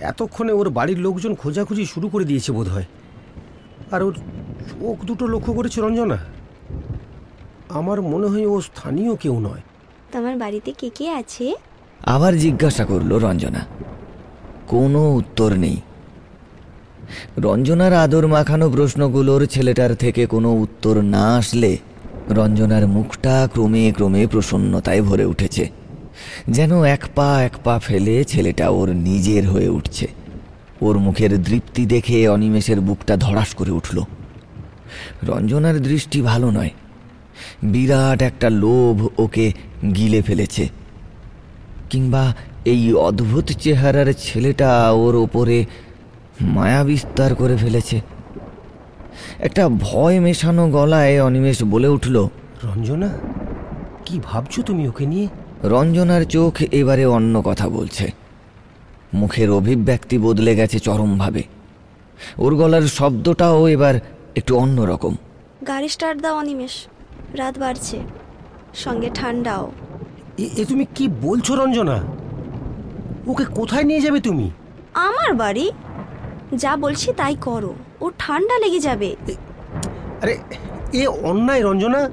[0.01, 2.85] এতক্ষণে ওর বাড়ির লোকজন খোঁজাখুঁজি শুরু করে দিয়েছে বোধ হয়
[3.91, 6.17] আর ওর চোখ দুটো লক্ষ্য করেছে রঞ্জনা।
[7.69, 9.61] আমার মনে হয় ও স্থানীয় কেউ নয়।
[10.11, 11.55] তোমার বাড়িতে কে কে আছে?
[12.05, 13.65] আবার জিজ্ঞাসা করল রঞ্জনা।
[14.67, 15.81] কোনো উত্তর নেই।
[17.37, 21.77] রঞ্জনার আদর মাখানো প্রশ্নগুলোর ছেলেটার থেকে কোনো উত্তর না আসলে
[22.29, 25.69] রঞ্জনার মুখটা ক্রমে ক্রমে প্রসন্নতায় ভরে উঠেছে।
[26.49, 30.07] যেন এক পা এক পা ফেলে ছেলেটা ওর নিজের হয়ে উঠছে।
[30.81, 34.03] ওর মুখের দৃপ্তি দেখে অনিমেষের বুকটা ধড়াস করে উঠল।
[35.23, 36.69] রঞ্জনার দৃষ্টি ভালো নয়।
[37.63, 39.53] বিরাট একটা লোভ ওকে
[39.95, 40.69] গিলে ফেলেছে।
[41.89, 45.65] কিংবা এই অদ্ভুত চেহারার ছেলেটা ওর ওপরে
[46.41, 48.01] মায়া বিস্তার করে ফেলেছে।
[49.39, 52.27] একটা ভয় মেশানো গলায় অনিমেষ বলে উঠল,
[52.63, 53.09] রঞ্জনা,
[54.05, 55.27] কি ভাবছ তুমি ওকে নিয়ে?
[55.69, 58.11] রঞ্জনার চোখ এবারে অন্য কথা বলছে।
[59.13, 61.43] মুখের অভিব্যক্তি বদলে গেছে চরমভাবে।
[62.37, 63.95] ওর গলার শব্দটাও এবার
[64.35, 65.15] একটু অন্যরকম
[65.67, 66.71] গাড়ি স্টার্ট দাও অনিমেষ।
[67.33, 67.99] রাত বাড়ছে।
[68.75, 69.71] সঙ্গে ঠান্ডাও।
[70.37, 72.03] এ- এ তুমি কি বলছো রঞ্জনা?
[73.27, 74.51] ওকে কোথায় নিয়ে যাবে তুমি?
[74.93, 75.71] আমার বাড়ি?
[76.55, 79.15] যা বলছি তাই করো। ও ঠান্ডা লেগে যাবে।
[80.21, 80.37] আরে
[80.93, 82.09] এ অন্যায় রঞ্জনা।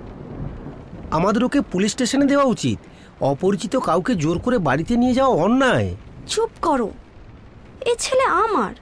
[1.11, 2.79] আমাদের ওকে পুলিশ স্টেশনে দেওয়া উচিত।
[3.23, 6.91] অপরিচিত কাউকে জোর করে বাড়িতে নিয়ে যাওয়া অন্যায়। চুপ করো।
[7.87, 8.75] এ ছেলে আমার।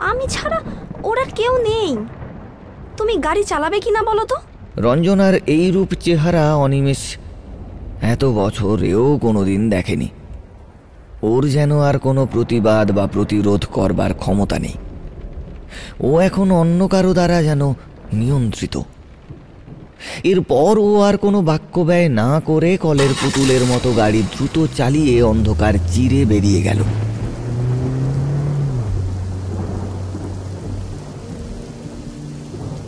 [0.00, 0.60] আমি ছাড়া
[1.04, 1.96] ওরা কেউ নেই।
[2.96, 4.36] তুমি গাড়ি চালাবে কিনা বলো তো?
[4.76, 7.16] রঞ্জনার এই রূপ চেহারা অনিমেষ
[8.02, 10.08] এত বছর এও কোনোদিন দেখেনি।
[11.22, 14.74] ওর যেন আর কোনো প্রতিবাদ বা প্রতিরোধ করবার ক্ষমতা নেই।
[16.00, 17.68] ও এখন অন্য কারও দ্বারা যেন
[18.12, 18.80] নিয়ন্ত্রিত।
[20.24, 25.74] এরপর ও আর কোনো বাক্য ব্যয় না করে কলের পুতুলের মতো গাড়ি দ্রুত চালিয়ে অন্ধকার
[25.88, 26.78] চিরে বেরিয়ে গেল।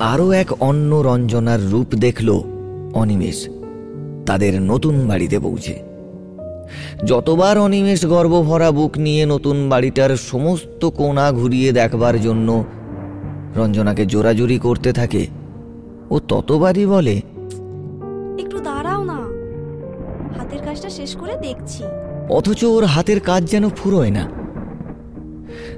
[0.00, 2.40] আরও এক অন্য রঞ্জনার রূপ দেখল
[2.94, 3.48] অনিমেষ।
[4.26, 5.82] তাদের নতুন বাড়িতে পৌঁছে।
[7.04, 12.64] যতবার অনিমেষ গর্বভরা বুক নিয়ে নতুন বাড়িটার সমস্ত কোণা ঘুরিয়ে দেখবার জন্য
[13.56, 15.26] রঞ্জনাকে জোরাজুরি করতে থাকে
[16.14, 17.16] ও ততবারই বলে
[18.38, 19.20] একটু দাঁড়াও না।
[20.38, 21.82] হাতের কাজটা শেষ করে দেখছি।
[22.28, 24.30] অথচ ওর হাতের কাজ যেন ফুরোয় না।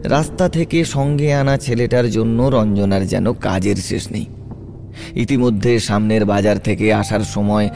[0.05, 4.27] রাস্তা থেকে সঙ্গে আনা ছেলেটার জন্য রঞ্জনার যেন কাজের শেষ নেই।
[5.15, 7.71] ইতিমধ্যে সামনের বাজার থেকে আসার সময়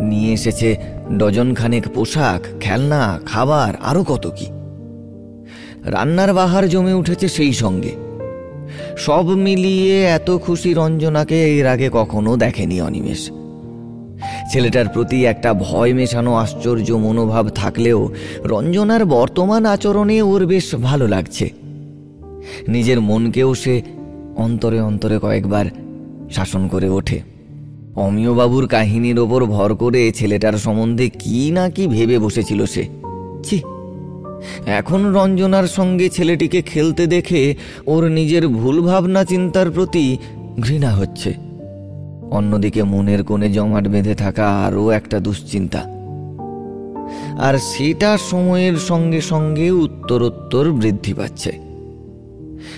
[0.00, 0.76] নিয়ে এসেছে
[1.16, 4.46] ডজনখানেক পোশাক খেলনা খাবার আরও কত কি।
[5.84, 8.05] রান্নার বাহার জমে উঠেছে সেই সঙ্গে।
[8.96, 13.30] সব মিলিয়ে এত খুশি রঞ্জনাকে এর আগে কখনো দেখেনি অনিমেষ।
[14.52, 18.12] ছেলেটার প্রতি একটা ভয় মেশানো আশ্চর্য মনোভাব থাকলেও
[18.44, 21.50] রঞ্জনার বর্তমান আচরণে ওর বেশ ভালো লাগছে।
[22.68, 23.82] নিজের মনকেও সে
[24.36, 25.64] অন্তরে অন্তরে কয়েকবার
[26.30, 27.20] শাসন করে ওঠে।
[27.96, 32.86] অমিয়বাবুর কাহিনীর ওপর ভর করে ছেলেটার সম্বন্ধে কি না কি ভেবে বসেছিল সে।
[33.44, 33.60] ছি!
[34.66, 37.54] এখন রঞ্জনার সঙ্গে ছেলেটিকে খেলতে দেখে
[37.86, 40.18] ওর নিজের ভুল ভাবনা চিন্তার প্রতি
[40.60, 41.34] ঘৃণা হচ্ছে।
[42.30, 45.96] অন্যদিকে মনের কোণে জমাট বেঁধে থাকা আরও একটা দুশ্চিন্তা।
[47.38, 51.52] আর সেটা সময়ের সঙ্গে সঙ্গে উত্তরোত্তর বৃদ্ধি পাচ্ছে।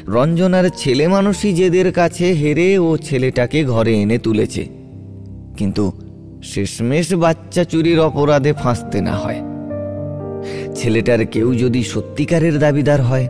[0.08, 4.66] রঞ্জনার ছেলে মানুষই যেদের কাছে হেরে ও ছেলেটাকে ঘরে এনে তুলেছে।
[5.56, 5.92] কিন্তু
[6.42, 9.47] শেষমেশ বাচ্চা চুরির অপরাধে ফাঁসতে না হয়।
[10.78, 13.28] ছেলেটার কেউ যদি সত্যিকারের দাবিদার হয়,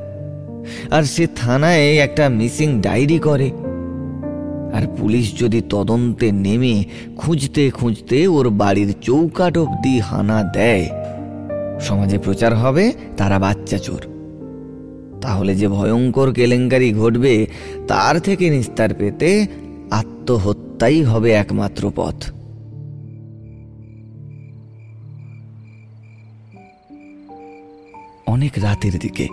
[0.91, 3.49] আর সে থানায় একটা মিসিং ডায়েরি করে,
[4.77, 6.75] আর পুলিশ যদি তদন্তে নেমে
[7.17, 10.87] খুঁজতে খুঁজতে ওর বাড়ির চৌকাট অব্দি হানা দেয়,
[11.81, 12.85] সমাজে প্রচার হবে
[13.17, 14.03] তারা বাচ্চা চোর।
[15.21, 17.35] তাহলে যে ভয়ঙ্কর কেলেঙ্কারি ঘটবে,
[17.89, 19.31] তার থেকে নিস্তার পেতে
[19.91, 22.19] আত্মহত্যাই হবে একমাত্র পথ।
[28.29, 29.27] অনেক রাতের দিকে।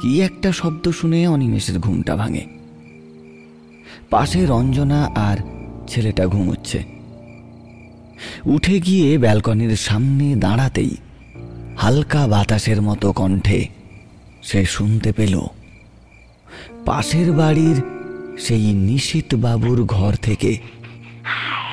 [0.00, 2.44] কি একটা শব্দ শুনে অনিমেষের ঘুমটা ভাঙে।
[4.10, 5.38] পাশে রঞ্জনা আর
[5.88, 6.78] ছেলেটা ঘুমোচ্ছে।
[8.46, 10.92] উঠে গিয়ে ব্যালকনির সামনে দাঁড়াতেই
[11.78, 13.60] হালকা বাতাসের মতো কণ্ঠে
[14.42, 15.34] সে শুনতে পেল,
[16.86, 17.78] পাশের বাড়ির
[18.38, 20.50] সেই নিশীত বাবুর ঘর থেকে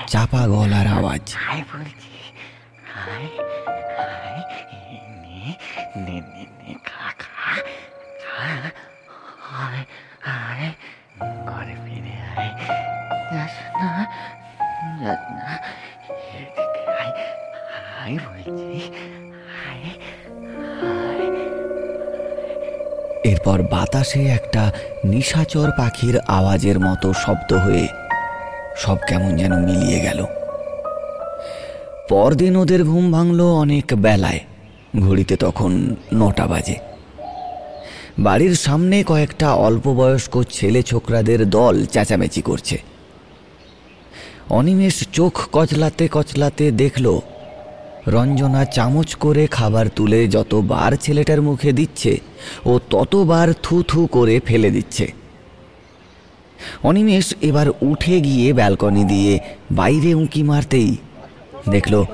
[0.08, 1.24] চাপা গলার আওয়াজ।
[6.06, 7.52] নে নে নে, খা খা
[8.24, 8.38] খা
[11.50, 12.52] ঘরে ফিরে আয়।
[13.32, 13.90] যাস না
[15.02, 15.50] যাস না
[17.00, 17.12] আয়
[17.96, 18.80] হাই বলছি
[19.58, 19.80] হাই
[23.32, 24.64] এরপর বাতাসে একটা
[25.14, 27.86] নিশাচর পাখির আওয়াজের মতো শব্দ হয়ে
[28.84, 30.20] সব কেমন যেন মিলিয়ে গেল।
[32.10, 34.42] পরদিন ওদের ঘুম ভাঙল অনেক বেলায়।
[35.00, 36.76] ঘড়িতে তখন নটা বাজে।
[38.20, 42.78] বাড়ির সামনে কয়েকটা অল্প বয়স্ক ছেলে ছোকরাদের দল চেঁচামেচি করছে।
[44.50, 47.20] অনিমেষ চোখ কচলাতে কচলাতে দেখল,
[48.08, 52.20] রঞ্জনা চামচ করে খাবার তুলে যতবার ছেলেটার মুখে দিচ্ছে
[52.66, 55.12] ও ততবার থু থু করে ফেলে দিচ্ছে।
[56.84, 59.40] অনিমেষ এবার উঠে গিয়ে ব্যালকনি দিয়ে
[59.72, 60.98] বাইরে উঁকি মারতেই
[61.70, 62.06] দেখল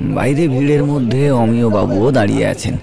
[0.00, 2.74] বাইরে ভিড়ের মধ্যে অমিয়বাবুও দাঁড়িয়ে আছেন।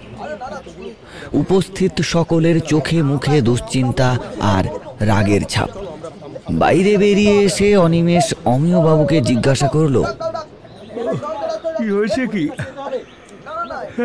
[1.33, 4.09] উপস্থিত সকলের চোখে মুখে দুশ্চিন্তা
[4.55, 4.63] আর
[5.09, 5.69] রাগের ছাপ।
[6.51, 9.95] বাইরে বেরিয়ে এসে অনিমেষ অমিয়বাবুকে জিজ্ঞাসা করল
[11.77, 12.43] কি হয়েছে কি?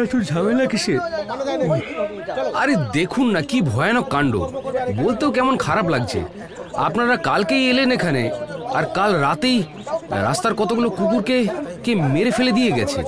[0.03, 1.01] এত ঝামেলা কিসের?
[2.61, 4.35] আরে দেখুন না কি ভয়ানক কাণ্ড।
[5.03, 6.20] বলতেও কেমন খারাপ লাগছে।
[6.87, 8.22] আপনারা কালকেই এলেন এখানে
[8.76, 9.58] আর কাল রাতেই
[10.28, 11.37] রাস্তার কতগুলো কুকুরকে
[11.85, 13.00] কে মেরে ফেলে দিয়ে গেছে।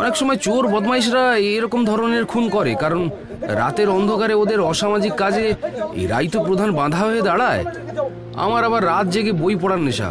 [0.00, 1.24] অনেক সময় চোর বদমাইশরা
[1.56, 3.02] এরকম ধরনের খুন করে, কারণ
[3.60, 5.46] রাতের অন্ধকারে ওদের অসামাজিক কাজে
[6.02, 7.62] এরাই তো প্রধান বাধা হয়ে দাঁড়ায়।
[8.44, 10.08] আমার আবার রাত জেগে বই পড়ার নেশা।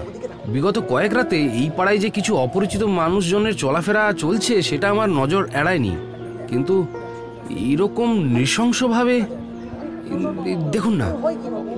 [0.53, 5.93] বিগত কয়েক রাতে এই পাড়ায় যে কিছু অপরিচিত মানুষজনের চলাফেরা চলছে, সেটা আমার নজর এড়ায়নি।
[6.49, 6.75] কিন্তু
[7.69, 9.15] এরকম নৃশংসভাবে
[10.73, 11.09] দেখুন না,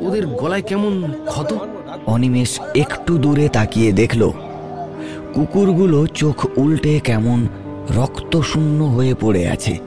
[0.06, 0.93] ওদের গলায় কেমন
[1.32, 1.51] ক্ষত।
[2.07, 4.31] অনিমেষ একটু দূরে তাকিয়ে দেখল।
[5.33, 7.47] কুকুরগুলো চোখ উল্টে কেমন
[7.95, 9.77] রক্তশূন্য হয়ে পড়ে আছে।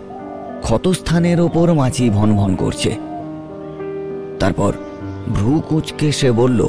[0.62, 2.90] ক্ষতস্থানের ওপর মাছি ভন ভন করছে।
[4.40, 4.72] তারপর
[5.28, 6.68] ভ্রু কুচকে সে বলল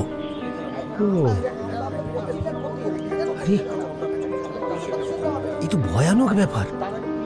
[5.71, 6.65] তো ভয়ানক ব্যাপার।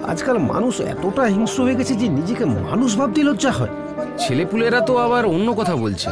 [0.03, 3.69] আজকাল মানুষ এতটা হিংস্র হয়ে গেছে যে নিজেকে মানুষ ভাবতে লজ্জা হয়।
[4.17, 6.09] ছেলেপুলেরা তো আবার অন্য কথা বলছে।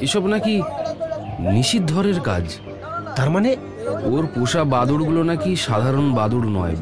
[0.00, 0.62] এসব নাকি
[1.40, 2.44] নিষিদ্ধরের কাজ।
[3.16, 3.56] তার মানে
[4.04, 6.76] ওর পোষা বাদুড়গুলো নাকি সাধারণ বাদুড় নয়,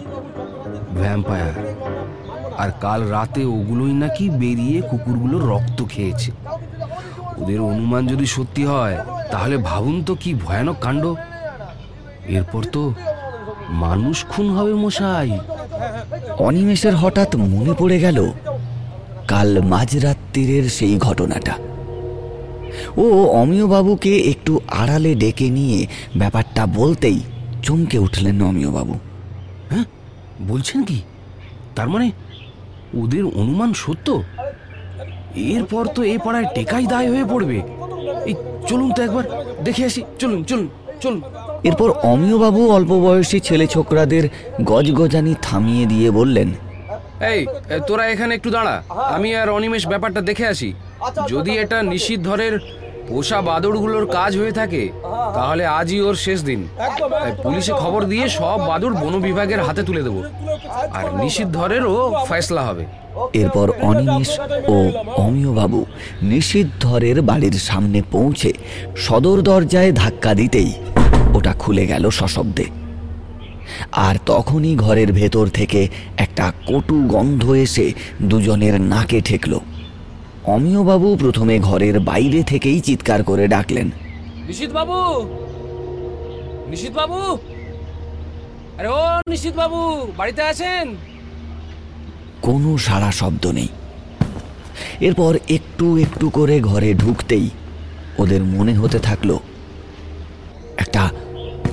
[1.00, 1.54] ভ্যাম্পায়ার।
[2.58, 6.30] আর কাল রাতে ওগুলোই নাকি বেরিয়ে কুকুরগুলো রক্ত খেয়েছে।
[7.40, 8.96] ওদের অনুমান যদি সত্যি হয়,
[9.30, 11.14] তাহলে ভাবুন তো কি ভয়ানক কাণ্ড।
[12.26, 12.94] এরপর তো
[13.68, 15.38] মানুষ খুন হবে মশাই।
[16.38, 18.32] অনিমেষের হঠাৎ মনে পড়ে গেল,
[19.28, 21.54] কাল মাঝরাত্রিরের সেই ঘটনাটা।
[22.96, 23.04] ও
[23.42, 27.18] অমিয়বাবুকে একটু আড়ালে ডেকে নিয়ে ব্যাপারটা বলতেই
[27.62, 28.94] চমকে উঠলেন অমিয়বাবু।
[29.70, 29.84] হ্যাঁ?
[30.48, 30.98] বলছেন কি?
[31.76, 32.10] তার মানে
[32.94, 34.22] ওদের অনুমান সত্য?
[35.54, 37.58] এরপর তো এ পাড়ায় টেকাই দায় হয়ে পড়বে।
[38.26, 38.34] এই
[38.68, 39.24] চলুন তো একবার
[39.62, 40.68] দেখে আসি চলুন চলুন
[41.02, 41.20] চলুন।
[41.64, 44.28] এরপর অমিয়বাবু অল্প বয়সী ছেলে ছোকরাদের
[44.64, 46.48] গজগজানি থামিয়ে দিয়ে বললেন
[47.32, 47.40] এই
[47.86, 48.82] তোরা এখানে একটু দাঁড়া
[49.16, 50.72] আমি আর অনিমেষ ব্যাপারটা দেখে আসি।
[51.32, 52.54] যদি এটা নিষিদ্ধরের
[53.08, 54.82] পোষা বাদুড়গুলোর কাজ হয়ে থাকে
[55.36, 56.60] তাহলে আজই ওর শেষ দিন।
[57.22, 60.20] তাই পুলিশে খবর দিয়ে সব বাদুড় বন বিভাগের হাতে তুলে দেবো।
[60.98, 61.96] আর নিষিদ্ধরেরও
[62.28, 62.84] ফয়সলা হবে।
[63.32, 64.30] এরপর অনিমেষ
[64.74, 64.76] ও
[65.26, 65.80] অমিয়বাবু
[66.22, 68.50] নিষিদ্ধরের বাড়ির সামনে পৌঁছে
[68.96, 70.70] সদর দরজায় ধাক্কা দিতেই
[71.34, 72.66] ওটা খুলে গেল সশব্দে।
[74.08, 75.80] আর তখনই ঘরের ভেতর থেকে
[76.16, 77.86] একটা কটু গন্ধ এসে
[78.22, 79.52] দুজনের নাকে ঠেকল।
[80.44, 83.90] অমিয়বাবু প্রথমে ঘরের বাইরে থেকেই চিৎকার করে ডাকলেন।
[84.46, 85.26] নিশিত বাবু
[86.70, 87.38] নিশিত বাবু
[88.78, 90.96] আরে ও নিশিত বাবু বাড়িতে আছেন?
[92.42, 93.68] কোনো সাড়া শব্দ নেই।
[95.00, 97.50] এরপর একটু একটু করে ঘরে ঢুকতেই
[98.18, 99.38] ওদের মনে হতে থাকল
[100.76, 101.10] একটা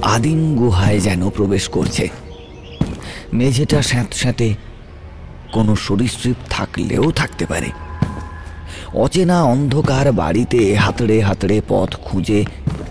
[0.01, 2.09] আদিম গুহায় যেন প্রবেশ করছে।
[3.33, 4.55] মেঝেটা স্যাঁত স্যাঁতে
[5.51, 7.88] কোনো সরীসৃপ থাকলেও থাকতে পারে।
[8.93, 12.45] অচেনা অন্ধকার বাড়িতে হাতড়ে হাতড়ে পথ খুঁজে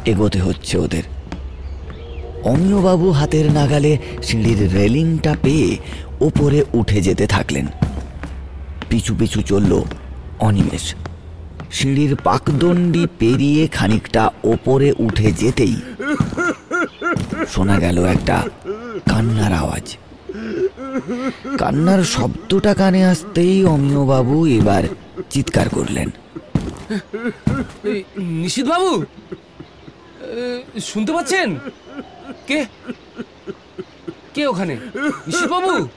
[0.04, 1.02] এগোতে হচ্ছে ওদের।
[2.44, 5.76] অমিয়বাবু হাতের নাগালে সিঁড়ির রেলিংটা পেয়ে
[6.20, 7.66] ওপরে উঠে যেতে থাকলেন।
[8.90, 9.82] পিছু পিছু চলল
[10.38, 10.94] অনিমেষ।
[11.72, 15.76] সিঁড়ির পাকদণ্ডি পেরিয়ে খানিকটা ওপরে উঠে যেতেই
[17.48, 18.42] শোনা গেল একটা
[19.06, 19.96] কান্নার আওয়াজ।
[21.58, 24.82] কান্নার শব্দটা কানে আসতেই অমিয়বাবু এবার
[25.30, 26.10] চিৎকার করলেন।
[28.18, 29.04] নিশিত বাবু?
[30.80, 31.48] শুনতে পাচ্ছেন?
[32.46, 32.66] কে?
[34.34, 34.76] কে ওখানে?
[35.50, 35.88] বাবু?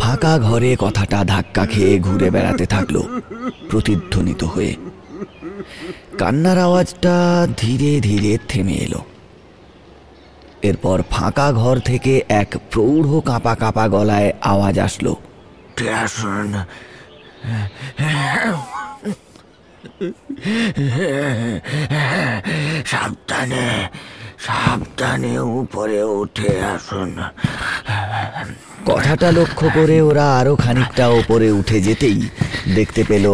[0.00, 2.96] ফাঁকা ঘরে কথাটা ধাক্কা খেয়ে ঘুরে বেড়াতে থাকল
[3.70, 4.76] প্রতিধ্বনিত হয়ে।
[6.18, 9.00] কান্নার আওয়াজটা ধীরে ধীরে থেমে এলো।
[10.62, 15.12] এরপর ফাঁকা ঘর থেকে এক প্রৌঢ় কাঁপা কাঁপা গলায় আওয়াজ আসলো।
[16.04, 16.48] আসুন
[22.84, 23.66] সাবধানে
[24.38, 27.10] সাবধানে উপরে উঠে আসুন।
[28.86, 32.20] কথাটা লক্ষ্য করে ওরা আরও খানিকটা ওপরে উঠে যেতেই
[32.74, 33.26] দেখতে পেল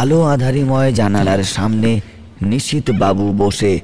[0.00, 1.90] আলো আধারিময় জানালার সামনে
[2.42, 3.80] নিশিত বাবু বসে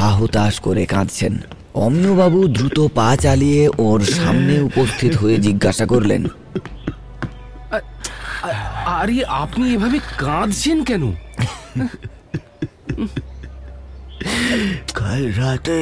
[0.00, 1.34] হাহুতাশ করে কাঁদছেন।
[1.74, 6.22] অমিয়বাবু দ্রুত পা চালিয়ে ওর সামনে উপস্থিত হয়ে জিজ্ঞাসা করলেন।
[8.98, 11.04] আরে আপনি এভাবে কাঁদছেন কেন?
[14.94, 15.78] কাল রাতে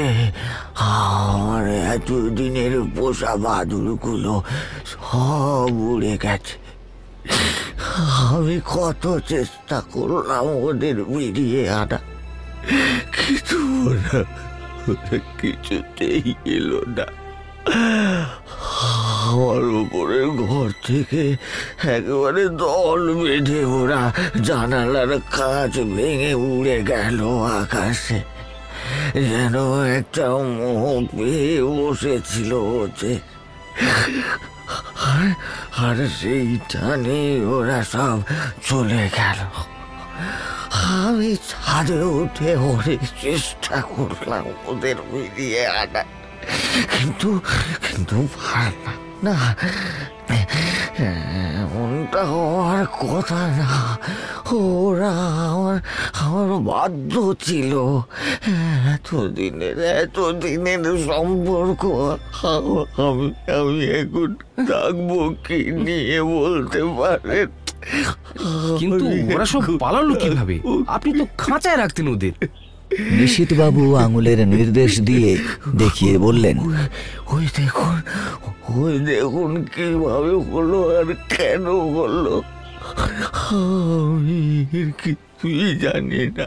[0.76, 4.42] আমার এতদিনের পোষা বাদুরগুলো
[4.92, 6.54] সব উড়ে গেছে।
[8.28, 11.98] আমি কত চেষ্টা করলাম ওদের বেরিয়ে আনা
[13.16, 14.18] কিন্তু ওরা
[14.88, 17.06] ওরা কিছুতেই এলো না।
[19.28, 21.36] আমার উপরের ঘর থেকে
[21.84, 27.20] একেবারে দল বেঁধে ওরা জানালার কাজ ভেঙে উড়ে গেল
[27.60, 28.20] আকাশে।
[29.14, 33.18] যেন একটা মোহ পেয়ে বসেছিল ওতে।
[35.04, 35.28] আর
[35.76, 38.18] আর সেই টানে ওরা সব
[38.68, 39.40] চলে গেল।
[40.98, 46.06] আমি ছাদে উঠে অনেক চেষ্টা করলাম ওদের মিলিয়ে আনার
[46.92, 47.28] কিন্তু
[47.84, 49.36] কিন্তু পারলাম না।
[51.60, 53.70] এমনটা হওয়ার কথা না।
[54.52, 55.12] ওরা
[55.52, 55.76] আমার
[56.24, 57.72] আমার বাধ্য ছিল।
[58.94, 61.82] এতদিনের এতদিনের সম্পর্ক
[63.06, 64.30] আমি আমি এখন
[64.68, 65.10] থাকব
[65.48, 67.48] কি নিয়ে বলতে পারেন
[68.80, 70.56] কিন্তু ওরা সব পালালো কীভাবে?
[70.96, 72.34] আপনি তো খাঁচায় রাখতেন ওদের।
[73.20, 75.30] নিশীথবাবু আঙুলের নির্দেশ দিয়ে
[75.82, 76.56] দেখিয়ে বললেন
[77.34, 77.96] ওই দেখুন
[78.80, 81.64] ওই দেখুন কীভাবে হলো আর কেন
[81.96, 82.34] হলো।
[83.50, 84.40] আমি
[85.02, 86.46] কিছুই জানি না।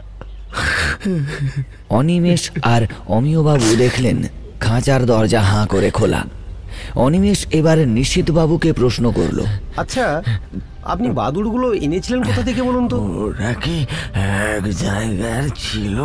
[1.98, 2.42] অনিমেষ
[2.74, 2.82] আর
[3.16, 4.18] অমিয়বাবু দেখলেন
[4.64, 6.20] খাঁচার দরজা হাঁ করে খোলা।
[7.04, 9.38] অনিমেষ এবার নিশীথবাবুকে প্রশ্ন করল
[9.76, 10.04] আচ্ছা
[10.84, 12.96] আপনি বাদুড়গুলো এনেছিলেন কোথা থেকে বলুন তো?
[12.96, 15.98] ওরা কি এক জায়গার ছিল?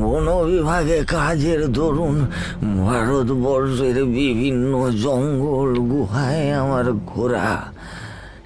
[0.00, 2.26] বন বিভাগে কাজের দরুন
[2.86, 7.72] ভারতবর্ষের বিভিন্ন জঙ্গল গুহায় আমার ঘোরা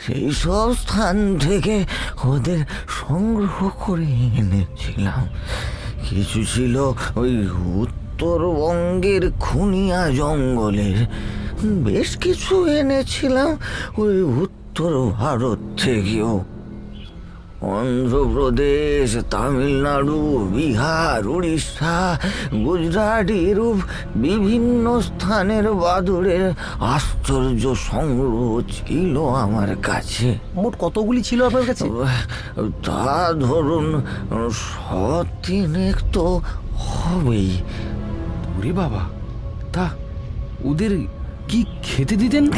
[0.06, 1.84] সেই সব স্থান থেকে
[2.24, 5.28] ওদের সংগ্রহ করে এনেছিলাম।
[6.08, 11.06] কিছু ছিল ওই উত্তরবঙ্গের খুনিয়া জঙ্গলের।
[11.64, 13.56] বেশ কিছু এনেছিলাম
[13.98, 14.59] ওই উত্তর
[15.20, 16.44] ভারত থেকেও
[17.60, 20.18] অন্ধ্রপ্রদেশ তামিলনাড়ু
[20.54, 22.18] বিহার উড়িষ্যা
[22.64, 23.78] গুজরাট এরূপ
[24.16, 26.44] বিভিন্ন স্থানের বাদুড়ের
[26.94, 31.84] আশ্চর্য সংগ্রহ ছিল আমার কাছে। মোট কতগুলি ছিল আপনার কাছে?
[32.86, 34.02] তা ধরুন
[34.52, 36.40] সতিনেক তো
[36.84, 37.50] হবেই।
[38.58, 39.02] ওরে বাবা
[39.72, 39.90] তা
[40.64, 41.19] ওদের
[41.50, 42.50] কি খেতে দিতেন?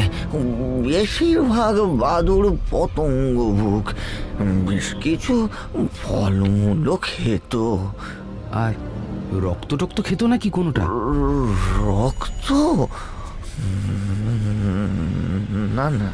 [0.85, 3.87] বেশিরভাগ বাদুড় পতঙ্গ ভুক
[4.69, 5.49] বেশ কিছু
[6.03, 7.57] ফলমূলও খেত।
[8.53, 8.75] আর
[9.33, 10.83] রক্ত টক্ত খেত নাকি কোনোটা?
[11.79, 12.53] রক্ত?
[15.75, 16.11] না না।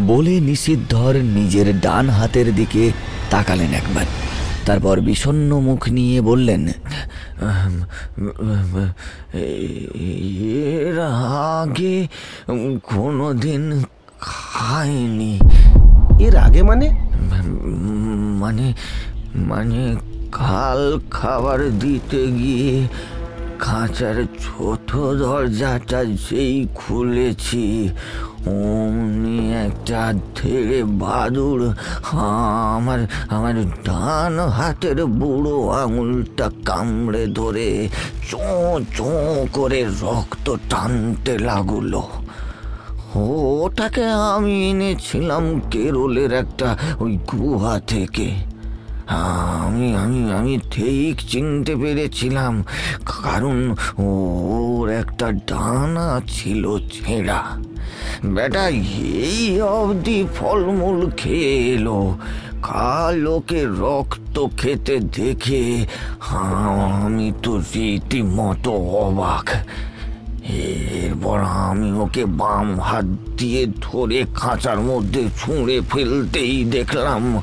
[0.00, 2.92] বলে নিষিদ্ধর নিজের ডান হাতের দিকে
[3.30, 4.06] তাকালেন একবার।
[4.66, 6.62] তারপর বিষণ্ন মুখ নিয়ে বললেন
[10.84, 10.98] এর
[11.58, 11.96] আগে
[12.82, 13.62] কোনোদিন
[14.20, 15.32] খায়নি
[16.20, 16.86] এর আগে মানে?
[18.40, 18.66] মানে
[19.42, 19.80] মানে
[20.32, 22.88] কাল খাবার দিতে গিয়ে
[23.64, 24.88] খাঁচার ছোট
[25.20, 27.64] দরজাটা যেই খুলেছি,
[28.54, 30.02] অমনি একটা
[30.36, 31.64] ধেড়ে বাদুড়
[32.74, 33.00] আমার
[33.36, 37.68] আমার ডান হাতের বুড়ো আঙুলটা কামড়ে ধরে
[38.28, 39.24] চোঁ চোঁ
[39.56, 41.92] করে রক্ত টানতে লাগল।
[43.16, 46.68] ওটাকে আমি এনেছিলাম কেরলের একটা
[47.02, 48.28] ওই গুহা থেকে।
[49.10, 52.64] আমি আমি আমি ঠিক চিনতে পেরেছিলাম।
[53.04, 57.42] কারণ ওর একটা ডানা ছিল ছেঁড়া।
[58.24, 62.18] বেটা, এই অবধি ফলমূল খেয়ে এলো।
[62.62, 65.86] কালোকে রক্ত খেতে দেখে
[66.20, 69.50] আমি তো রীতিমতো অবাক।
[70.50, 73.04] এরপর আমি ওকে বাম হাত
[73.36, 77.42] দিয়ে ধরে খাঁচার মধ্যে ছুঁড়ে ফেলতেই দেখলাম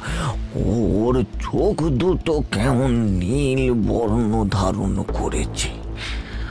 [0.55, 5.69] ওর চোখ দুটো কেমন নীল বর্ণ ধারণ করেছে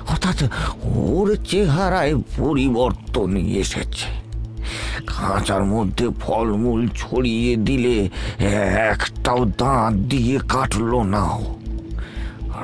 [0.06, 0.38] অর্থাৎ
[0.96, 4.08] ওর চেহারায় পরিবর্তন এসেছে
[5.06, 8.08] খাঁচার মধ্যে ফলমূল ছড়িয়ে দিলে
[8.90, 11.55] একটাও দাঁত দিয়ে কাটলো না ও।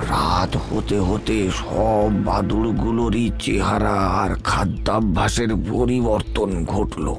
[0.00, 7.14] রাত হতে হতে সব বাদুড়গুলোরই চেহারা আর খাদ্যাভ্যাসের পরিবর্তন ঘটল।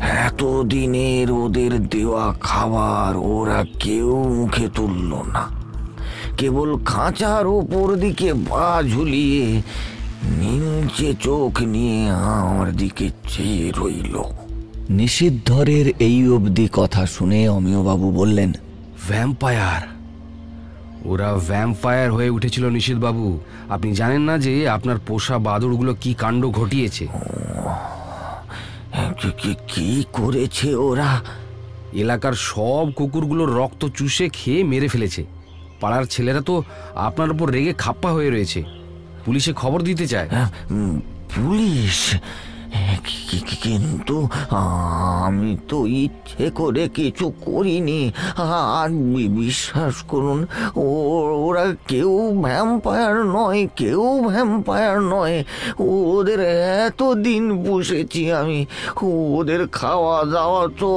[0.00, 5.48] এতদিনের ওদের দেওয়া খাবার ওরা কেউ মুখে তুলল না।
[6.36, 9.62] কেবল খাঁচার ওপর দিকে পা ঝুলিয়ে
[10.24, 14.22] নীলচে চোখ নিয়ে আমার দিকে চেয়ে রইল।
[14.90, 18.52] নিষিদ্ধরের এই অবধি কথা শুনে অমিয়বাবু বললেন
[19.08, 19.93] ভ্যাম্পায়ার
[21.04, 23.40] ওরা ভ্যাম্পায়ার হয়ে উঠেছিল নিষিদ্ধবাবু।
[23.70, 27.08] আপনি জানেন না যে আপনার পোষা বাদুড়গুলো কি কাণ্ড ঘটিয়েছে?
[29.68, 31.20] কি- করেছে ওরা?
[31.92, 35.24] এলাকার সব কুকুরগুলোর রক্ত চুষে খেয়ে মেরে ফেলেছে।
[35.80, 36.62] পাড়ার ছেলেরা তো
[36.94, 38.64] আপনার উপর রেগে খাপ্পা হয়ে রয়েছে।
[39.24, 40.50] পুলিশে খবর দিতে চায়। হ্যাঁ,
[41.36, 42.14] পুলিশ?
[43.64, 44.16] কিন্তু
[45.26, 48.00] আমি তো ইচ্ছে করে কিছু করিনি।
[48.76, 48.90] আর
[49.40, 50.38] বিশ্বাস করুন
[51.46, 52.12] ওরা কেউ
[52.42, 55.36] ভ্যাম্পায়ার নয়, কেউ ভ্যাম্পায়ার নয়।
[55.78, 56.40] ওদের
[56.84, 58.60] এত দিন পুষেছি আমি,
[59.38, 60.88] ওদের খাওয়া দাওয়া তো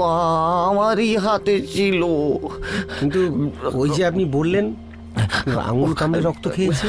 [0.67, 2.01] আমারই হাতে ছিল।
[2.97, 3.19] কিন্তু
[3.79, 4.65] ওই যে আপনি বললেন
[5.69, 6.87] আঙুল কামড়ে রক্ত খেয়েছে।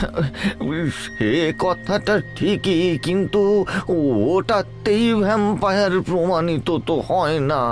[1.00, 3.40] সে কথাটা ঠিকই কিন্তু
[4.30, 7.62] ওটাতেই ভ্যাম্পায়ার প্রমাণিত তো হয় না।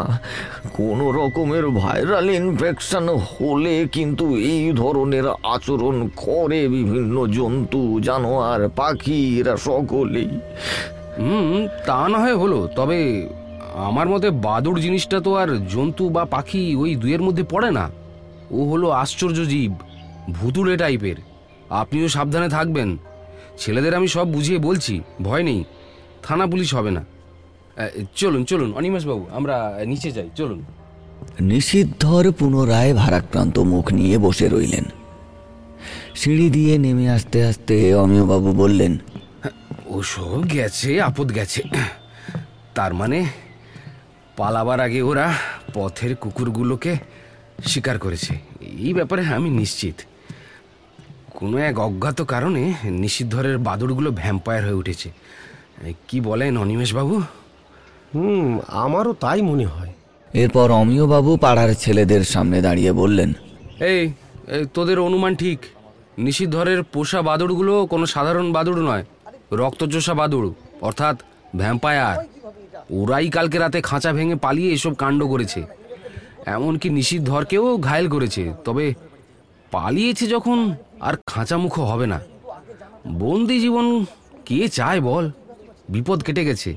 [0.77, 9.55] কোনো রকমের ভাইরাল ইনফেকশন হলে কিন্তু এই ধরনের আচরণ করে বিভিন্ন জন্তু জানোয়ার পাখি এরা
[9.57, 10.31] সকলেই।
[11.19, 12.99] হুম তা না হয় হলো তবে
[13.89, 17.85] আমার মতে বাদুড় জিনিসটা তো আর জন্তু বা পাখি ওই দুয়ের মধ্যে পড়ে না।
[18.51, 19.73] ও হলো আশ্চর্য জীব।
[20.31, 21.17] ভুতুড়ে টাইপের।
[21.71, 22.97] আপনিও সাবধানে থাকবেন।
[23.59, 25.65] ছেলেদের আমি সব বুঝিয়ে বলছি ভয় নেই।
[26.23, 27.05] থানা পুলিশ হবে না।
[28.17, 30.65] চলুন চলুন অনিমেষবাবু আমরা নিচে যাই চলুন।
[31.41, 34.85] নিষিদ্ধর পুনরায় ভারাক্রান্ত মুখ নিয়ে বসে রইলেন।
[36.15, 38.99] সিঁড়ি দিয়ে নেমে আসতে আসতে অমিয়বাবু বললেন
[39.87, 41.63] ওসব গেছে আপদ গেছে।
[42.75, 43.27] তার মানে
[44.37, 45.35] পালাবার আগে ওরা
[45.75, 46.97] পথের কুকুরগুলোকে
[47.67, 49.95] শিকার করেছে। এই ব্যাপারে আমি নিশ্চিত।
[51.39, 52.63] কোনো এক অজ্ঞাত কারণে
[53.03, 55.09] নিষিদ্ধরের বাদুড়গুলো ভ্যাম্পায়ার হয়ে উঠেছে।
[56.09, 57.17] কি বলেন অনিমেষবাবু?
[58.15, 58.49] হুম
[58.85, 59.93] আমারও তাই মনে হয়।
[60.43, 63.31] এরপর অমিয়বাবু পাড়ার ছেলেদের সামনে দাঁড়িয়ে বললেন
[63.91, 64.01] এই
[64.57, 65.59] এই তোদের অনুমান ঠিক।
[66.27, 69.05] নিষিদ্ধরের পোষা বাদুড়গুলো কোনো সাধারণ বাদুড় নয়
[69.61, 70.49] রক্তচোষা বাদুড়
[70.89, 71.17] অর্থাৎ
[71.61, 72.19] ভ্যাম্পায়ার।
[72.99, 75.61] ওরাই কালকে রাতে খাঁচা ভেঙে পালিয়ে এসব কাণ্ড করেছে।
[76.57, 78.87] এমনকি নিষিদ্ধরকেও ঘায়েল করেছে তবে
[79.73, 80.59] পালিয়েছে যখন
[81.01, 82.21] আর খাঁচামুখো হবে না।
[83.09, 84.05] বন্দি জীবন
[84.45, 85.31] কে চায় বল?
[85.89, 86.77] বিপদ কেটে গেছে।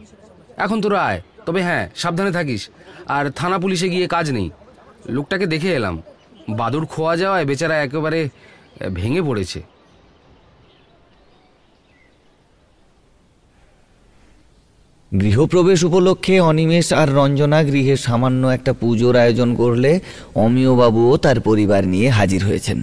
[0.58, 2.70] এখন তোরা আয়, তবে হ্যাঁ সাবধানে থাকিস।
[3.08, 4.50] আর থানা পুলিশে গিয়ে কাজ নেই।
[5.10, 6.02] লোকটাকে দেখে এলাম।
[6.50, 8.30] বাদুর খোয়া যাওয়ায় বেচারা একেবারে
[8.94, 9.64] ভেঙে পড়েছে।
[15.22, 20.00] গৃহপ্রবেশ উপলক্ষে অনিমেষ আর রঞ্জনা গৃহে সামান্য একটা পুজোর আয়োজন করলে
[20.36, 22.82] অমিয়বাবুও তার পরিবার নিয়ে হাজির হয়েছেন।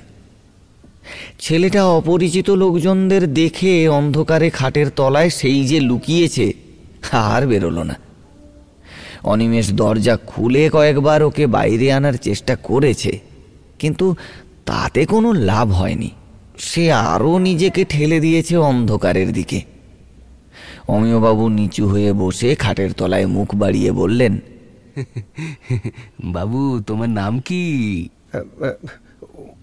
[1.38, 6.52] ছেলেটা অপরিচিত লোকজনদের দেখে অন্ধকারে খাটের তলায় সেই যে লুকিয়েছে
[7.12, 7.96] আর বেরোলো না।
[9.24, 13.18] অনিমেষ দরজা খুলে কয়েকবার ওকে বাইরে আনার চেষ্টা করেছে
[13.78, 14.14] কিন্তু
[14.64, 16.10] তাতে কোনো লাভ হয়নি।
[16.58, 19.60] সে আরও নিজেকে ঠেলে দিয়েছে অন্ধকারের দিকে।
[20.88, 24.38] অমিয়বাবু নিচু হয়ে বসে খাটের তলায় মুখ বাড়িয়ে বললেন
[26.24, 27.62] বাবু তোমার নাম কি?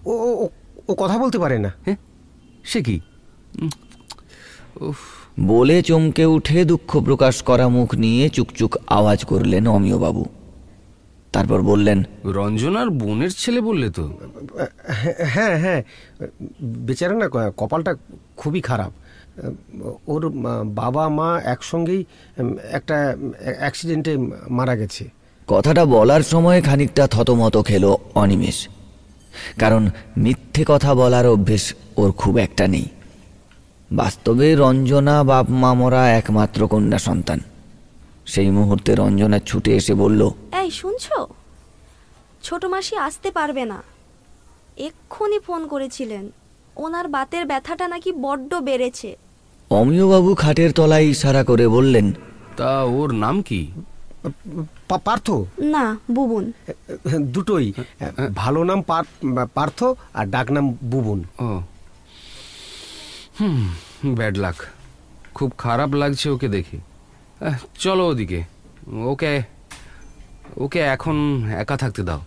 [0.06, 0.48] ও
[0.88, 1.96] ও- কথা বলতে পারে না। হ্যাঁ?
[2.64, 3.00] সে কি?
[4.80, 4.96] উফ।
[5.40, 10.26] বলে চমকে উঠে দুঃখ প্রকাশ করা মুখ নিয়ে চুকচুক আওয়াজ করলেন অমিয়বাবু
[11.32, 14.14] তারপর বললেন রঞ্জনার বোনের ছেলে বললে তো।
[15.18, 15.82] হ্যাঁ হ্যাঁ।
[16.62, 17.94] বেচারা না কপালটা
[18.36, 18.92] খুবই খারাপ।
[20.06, 20.32] ওর
[20.64, 22.04] বাবা মা একসঙ্গেই
[22.70, 23.16] একটা
[23.58, 24.16] অ্যাক্সিডেন্টে
[24.50, 25.10] মারা গেছে।
[25.46, 28.68] কথাটা বলার সময় খানিকটা থতমত খেল অনিমেষ।
[29.58, 32.86] কারণ মিথ্যে কথা বলার অভ্যেস ওর খুব একটা নেই।
[33.92, 37.40] বাস্তবে রঞ্জনা বাপ মামরা একমাত্র কন্যা সন্তান।
[38.26, 40.30] সেই মুহূর্তে রঞ্জনা ছুটে এসে বলল
[40.62, 41.26] এই শুনছো?
[42.42, 43.82] ছোট মাসি আসতে পারবে না।
[44.76, 46.30] এক্ষুনি ফোন করেছিলেন।
[46.76, 49.16] ওনার বাতের ব্যথাটা নাকি বড্ড বেড়েছে।
[49.70, 52.12] অমিয়বাবু খাটের তলায় ইশারা করে বললেন
[52.56, 53.72] তা ওর নাম কি?
[54.88, 55.30] পার্থ?
[55.58, 56.52] না বুবুন।
[57.20, 57.72] দুটোই।
[58.34, 61.60] ভালো নাম পার- পার্থ আর ডাক নাম বুবুন। ও।
[63.40, 63.74] হুম
[64.14, 64.54] ব্যাড লাক।
[65.34, 66.78] খুব খারাপ লাগছে ওকে দেখে।
[67.78, 68.42] চলো ওদিকে।
[69.04, 69.42] ওকে
[70.56, 72.20] ওকে এখন একা থাকতে দাও।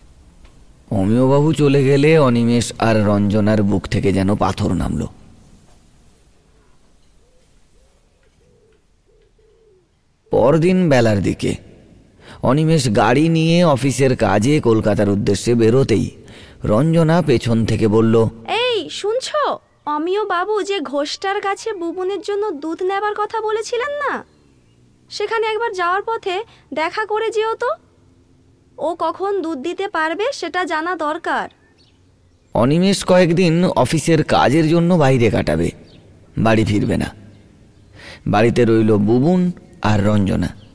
[0.91, 5.05] অমিয়বাবু চলে গেলে অনিমেষ আর রঞ্জনার বুক থেকে যেন পাথর নামল।
[10.31, 11.66] পরদিন বেলার দিকে
[12.43, 16.11] অনিমেষ গাড়ি নিয়ে অফিসের কাজে কলকাতার উদ্দেশ্যে বেরোতেই
[16.63, 19.59] রঞ্জনা পেছন থেকে বলল এই শুনছো?
[19.85, 24.23] অমিয় বাবু যে ঘোষটার কাছে বুবুনের জন্য দুধ নেবার কথা বলেছিলেন না?
[25.09, 27.69] সেখানে একবার যাওয়ার পথে দেখা করে যেও তো।
[28.77, 31.49] ও কখন দুধ দিতে পারবে সেটা জানা দরকার।
[32.53, 35.71] অনিমেষ কয়েকদিন অফিসের কাজের জন্য বাইরে কাটাবে
[36.37, 37.13] বাড়ি ফিরবে না।
[38.27, 40.66] বাড়িতে রইল বুবুন আর রঞ্জনা।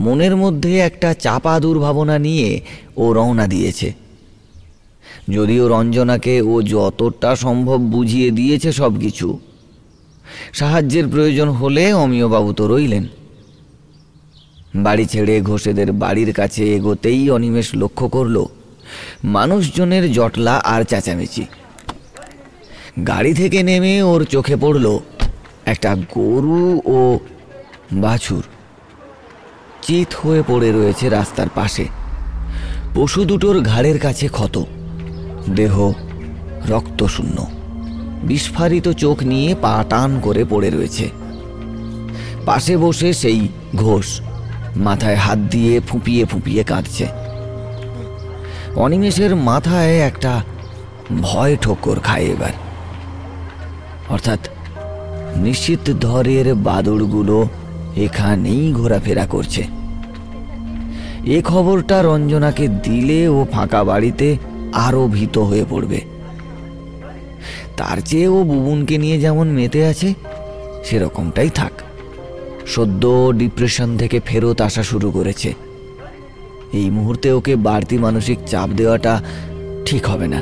[0.00, 2.48] মনের মধ্যে একটা চাপা দুর্ভাবনা নিয়ে
[2.96, 3.88] ও রওনা দিয়েছে।
[5.30, 9.28] যদিও রঞ্জনাকে ও যতটা সম্ভব বুঝিয়ে দিয়েছে সব কিছু
[10.52, 13.04] সাহায্যের প্রয়োজন হলে অমিয়বাবু তো রইলেন।
[14.76, 18.36] বাড়ি ছেড়ে ঘোষেদের বাড়ির কাছে এগোতেই অনিমেষ লক্ষ্য করল,
[19.24, 21.44] মানুষজনের জটলা আর চেঁচামেচি।
[23.06, 24.86] গাড়ি থেকে নেমে ওর চোখে পড়ল
[25.72, 26.98] একটা গরু ও
[28.04, 28.44] বাছুর।
[29.82, 31.88] চিত হয়ে পড়ে রয়েছে রাস্তার পাশে।
[32.94, 34.64] পশু দুটোর ঘাড়ের কাছে ক্ষত।
[35.50, 35.92] দেহ
[36.68, 37.46] রক্তশূন্য।
[38.22, 41.10] বিস্ফারিত চোখ নিয়ে পা টান করে পড়ে রয়েছে।
[42.46, 44.20] পাশে বসে সেই ঘোষ
[44.76, 47.06] মাথায় হাত দিয়ে ফুঁপিয়ে ফুঁপিয়ে কাঁদছে।
[48.76, 50.42] অনিমেষের মাথায় একটা
[51.22, 52.50] ভয় ঠোকর খায় এবার।
[54.08, 54.38] অর্থাৎ
[55.36, 57.48] নিশ্চিত ধরের বাদুড়গুলো
[58.04, 59.62] এখানেই ঘোরাফেরা করছে।
[61.26, 64.28] এ খবরটা রঞ্জনাকে দিলে ও ফাঁকা বাড়িতে
[64.86, 66.00] আরও ভীত হয়ে পড়বে।
[67.76, 70.08] তার চেয়ে ও বুবুনকে নিয়ে যেমন মেতে আছে,
[70.84, 71.72] সেরকমটাই থাক।
[72.66, 73.02] সদ্য
[73.36, 75.50] ডিপ্রেশন থেকে ফেরত আসা শুরু করেছে।
[76.72, 79.14] এই মুহূর্তে ওকে বাড়তি মানসিক চাপ দেওয়াটা
[79.86, 80.40] ঠিক হবে না।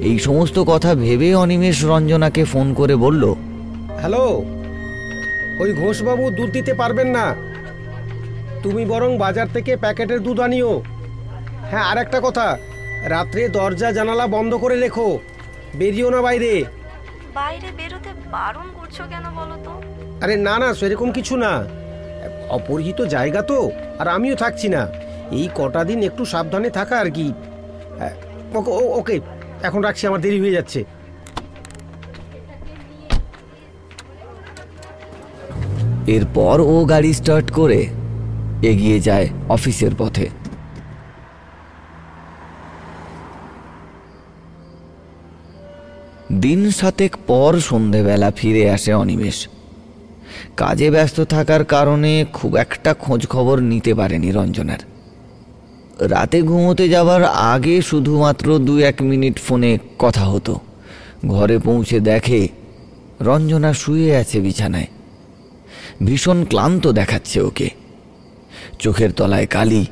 [0.00, 3.24] এই সমস্ত কথা ভেবে অনিমেষ রঞ্জনাকে ফোন করে বলল,
[4.00, 4.24] হ্যালো
[5.62, 7.26] ওই ঘোষবাবু দুধ দিতে পারবেন না।
[8.64, 10.72] তুমি বরং বাজার থেকে প্যাকেটের দুধ আনিও।
[11.70, 12.46] হ্যাঁ আর একটা কথা।
[13.14, 15.08] রাত্রে দরজা জানালা বন্ধ করে রেখো
[15.78, 16.52] বেরিও না বাইরে।
[17.38, 19.72] বাইরে বেরোতে বারণ করছ কেন বলো তো?
[20.24, 21.52] আরে না না সেরকম কিছু না।
[22.56, 23.58] অপরিচিত জায়গা তো
[24.00, 24.82] আর আমিও থাকছি না।
[25.38, 27.26] এই কটা দিন একটু সাবধানে থাকা আর কি।
[27.98, 28.14] হ্যাঁ,
[29.00, 29.16] ওকে
[29.68, 30.80] এখন রাখছি আমার দেরি হয়ে যাচ্ছে।
[36.06, 37.86] এরপর ও গাড়ি স্টার্ট করে
[38.62, 40.28] এগিয়ে যায় অফিসের পথে।
[46.32, 49.48] দিন সাতেক পর সন্ধেবেলা ফিরে আসে অনিমেষ।
[50.56, 54.78] কাজে ব্যস্ত থাকার কারণে খুব একটা খোঁজ খবর নিতে পারেনি রঞ্জনার।
[56.08, 60.60] রাতে ঘুমোতে যাবার আগে শুধুমাত্র দু এক মিনিট ফোনে কথা হতো।
[61.26, 62.48] ঘরে পৌঁছে দেখে
[63.20, 64.86] রঞ্জনা শুয়ে আছে বিছানায়।
[66.04, 67.70] ভীষণ ক্লান্ত দেখাচ্ছে ওকে।
[68.78, 69.86] চোখের তলায় কালি।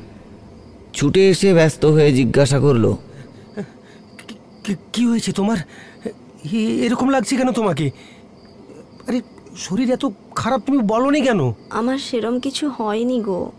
[0.93, 2.95] ছুটে এসে ব্যস্ত হয়ে জিজ্ঞাসা করল
[4.93, 5.57] কি- হয়েছে তোমার?
[6.53, 7.91] এরকম লাগছে কেন তোমাকে?
[9.07, 9.21] আরে
[9.57, 11.53] শরীর এত খারাপ তুমি বলনি কেন?
[11.69, 13.51] আমার সেরম কিছু হয়নি গো।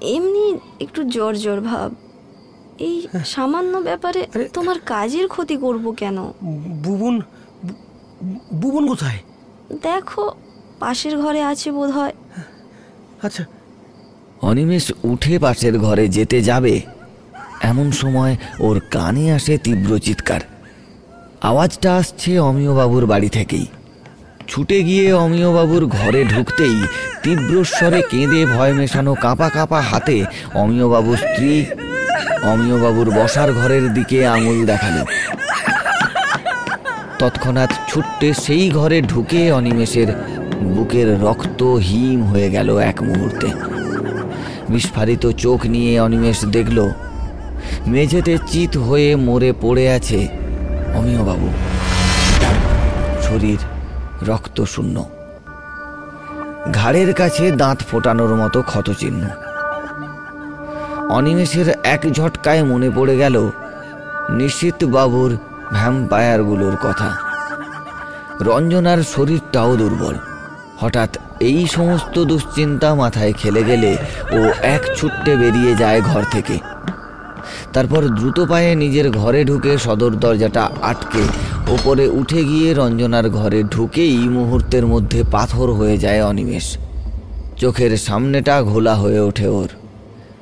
[0.00, 1.94] এমনি একটু জ্বর জ্বর ভাব।
[2.78, 6.32] এই সামান্য ব্যাপারে আরে- তোমার কাজের ক্ষতি করব কেন?
[6.84, 7.22] বুবুন
[8.54, 9.18] বুবুন কোথায়?
[9.82, 10.32] দেখো
[10.80, 12.14] পাশের ঘরে আছে বোধ হয়
[13.22, 13.44] আচ্ছা।
[14.42, 16.80] অনিমেষ উঠে পাশের ঘরে যেতে যাবে।
[17.62, 20.40] এমন সময় ওর কানে আসে তীব্র চিৎকার।
[21.42, 23.66] আওয়াজটা আসছে অমিয়বাবুর বাড়ি থেকেই।
[24.48, 26.76] ছুটে গিয়ে অমিয়বাবুর ঘরে ঢুকতেই
[27.22, 30.24] তীব্রস্বরে কেঁদে ভয় মেশানো কাঁপা কাঁপা হাতে
[30.54, 31.52] অমিয়বাবুর স্ত্রী
[32.42, 34.96] অমিয়বাবুর বসার ঘরের দিকে আঙুল দেখাল
[37.18, 40.08] তৎক্ষণাৎ ছুটতে সেই ঘরে ঢুকে অনিমেষের
[40.62, 43.46] বুকের রক্ত হিম হয়ে গেল এক মুহূর্তে।
[44.68, 46.88] বিস্ফারিত চোখ নিয়ে অনিমেষ দেখল,
[47.86, 50.28] মেঝেতে চিত হয়ে মরে পড়ে আছে
[50.94, 51.48] অমিয়বাবু।
[53.22, 53.58] শরীর
[54.28, 55.04] রক্ত শূন্য
[56.72, 59.24] ঘাড়ের কাছে দাঁত ফোটানোর মতো ক্ষতচিহ্ন।
[61.10, 63.50] অনিমেষের এক ঝটকায় মনে পড়ে গেল
[64.30, 65.36] নিশ্চিত বাবুর
[65.72, 67.16] ভ্যাম্পায়ারগুলোর কথা।
[68.40, 70.14] রঞ্জনার শরীরটাও দুর্বল।
[70.80, 73.96] হঠাৎ এই সমস্ত দুশ্চিন্তা মাথায় খেলে গেলে
[74.32, 76.58] ও এক ছুট্টে বেরিয়ে যায় ঘর থেকে।
[77.72, 81.22] তারপর দ্রুত পায়ে নিজের ঘরে ঢুকে সদর দরজাটা আটকে
[81.68, 86.78] ওপরে উঠে গিয়ে রঞ্জনার ঘরে ঢুকেই মুহূর্তের মধ্যে পাথর হয়ে যায় অনিমেষ।
[87.56, 89.68] চোখের সামনেটা ঘোলা হয়ে ওঠে ওর।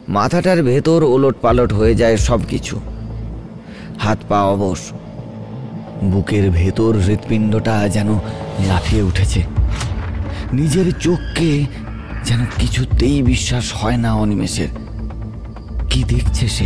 [0.09, 2.81] মাথাটার ভেতর ওলট পালট হয়ে যায় সব কিছু
[3.99, 4.79] হাত পা অবশ।
[6.05, 8.09] বুকের ভেতর হৃৎপিণ্ডটা যেন
[8.69, 9.43] লাফিয়ে উঠেছে।
[10.53, 11.67] নিজের চোখকে
[12.25, 14.69] যেন কিছুতেই বিশ্বাস হয় না অনিমেষের।
[15.91, 16.65] কি দেখছে সে?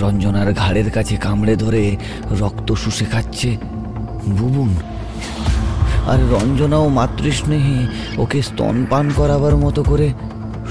[0.00, 1.96] রঞ্জনার ঘাড়ের কাছে কামড়ে ধরে
[2.40, 3.56] রক্ত শুষে খাচ্ছে
[4.28, 4.76] বুবুন।
[6.06, 7.86] আর রঞ্জনাও মাতৃস্নেহে
[8.18, 10.08] ওকে স্তনপান করাবার মতো করে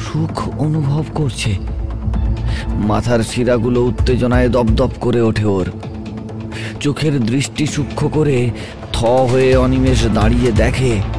[0.05, 1.55] সুখ অনুভব করছে।
[2.73, 5.71] মাথার শিরাগুলো উত্তেজনায় দপদপ করে ওঠে ওর।
[6.79, 8.49] চোখের দৃষ্টি সূক্ষ্ম করে
[8.93, 11.16] থ হয়ে অনিমেষ দাঁড়িয়ে দেখে।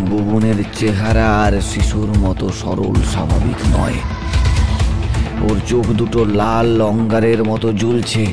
[0.00, 3.94] বুবনের চেহারা আর শিশুর মতো সরল, স্বাভাবিক নয়।
[5.50, 8.26] ওর চোখ দুটো লাল অঙ্গারের মতো জ্বলছে।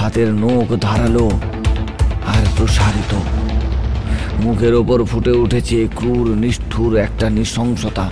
[0.00, 1.30] হাতের নখ ধারালো
[2.26, 3.14] আর প্রসারিত।
[4.40, 8.10] মুখের ওপর ফুটে উঠেছে ক্রূর, নিষ্ঠুর একটা নৃশংসতা।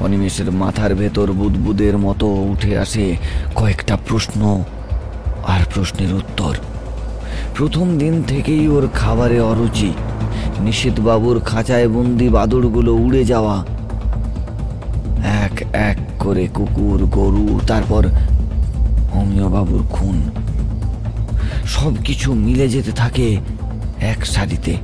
[0.00, 3.16] অনিমেষের মাথার ভেতর বুদবুদের মতো উঠে আসে
[3.54, 4.64] কয়েকটা প্রশ্ন
[5.46, 6.56] আর প্রশ্নের উত্তর।
[7.54, 9.92] প্রথম দিন থেকেই ওর খাবারে অরুচি।
[10.64, 13.64] নিশীথবাবুর খাঁচায় বন্দি বাদুড়গুলো উড়ে যাওয়া।
[15.24, 18.06] এক এক করে কুকুর, গরু, তারপর
[19.12, 20.30] অমিয়বাবুর খুন।
[21.64, 23.36] সব কিছু মিলে যেতে থাকে
[24.00, 24.76] এক সারিতে।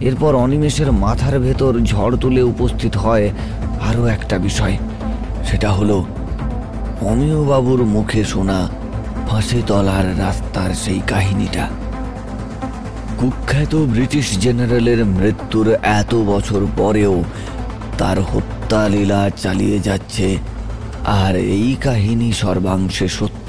[0.00, 3.30] এরপর অনিমেষের মাথার ভেতর ঝড় তুলে উপস্থিত হয়
[3.88, 4.78] আরও একটা বিষয়।
[5.44, 6.04] সেটা হলো
[7.00, 8.68] অমিয়বাবুর মুখে শোনা
[9.28, 11.68] ফাঁসে তলার রাস্তার সেই কাহিনীটা।
[13.20, 15.68] কুখ্যাত ব্রিটিশ জেনারেলের মৃত্যুর
[16.00, 17.14] এত বছর পরেও
[17.98, 20.26] তার হত্যা লীলা চালিয়ে যাচ্ছে,
[21.22, 23.48] আর এই কাহিনী সর্বাংশে সত্য।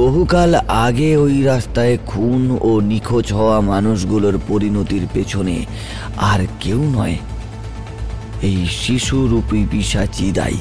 [0.00, 0.50] বহুকাল
[0.86, 5.56] আগে ওই রাস্তায় খুন ও নিখোঁজ হওয়া মানুষগুলোর পরিণতির পেছনে
[6.32, 7.16] আর কেউ নয়,
[8.48, 10.60] এই শিশুরূপী পিসাচি দায়ী।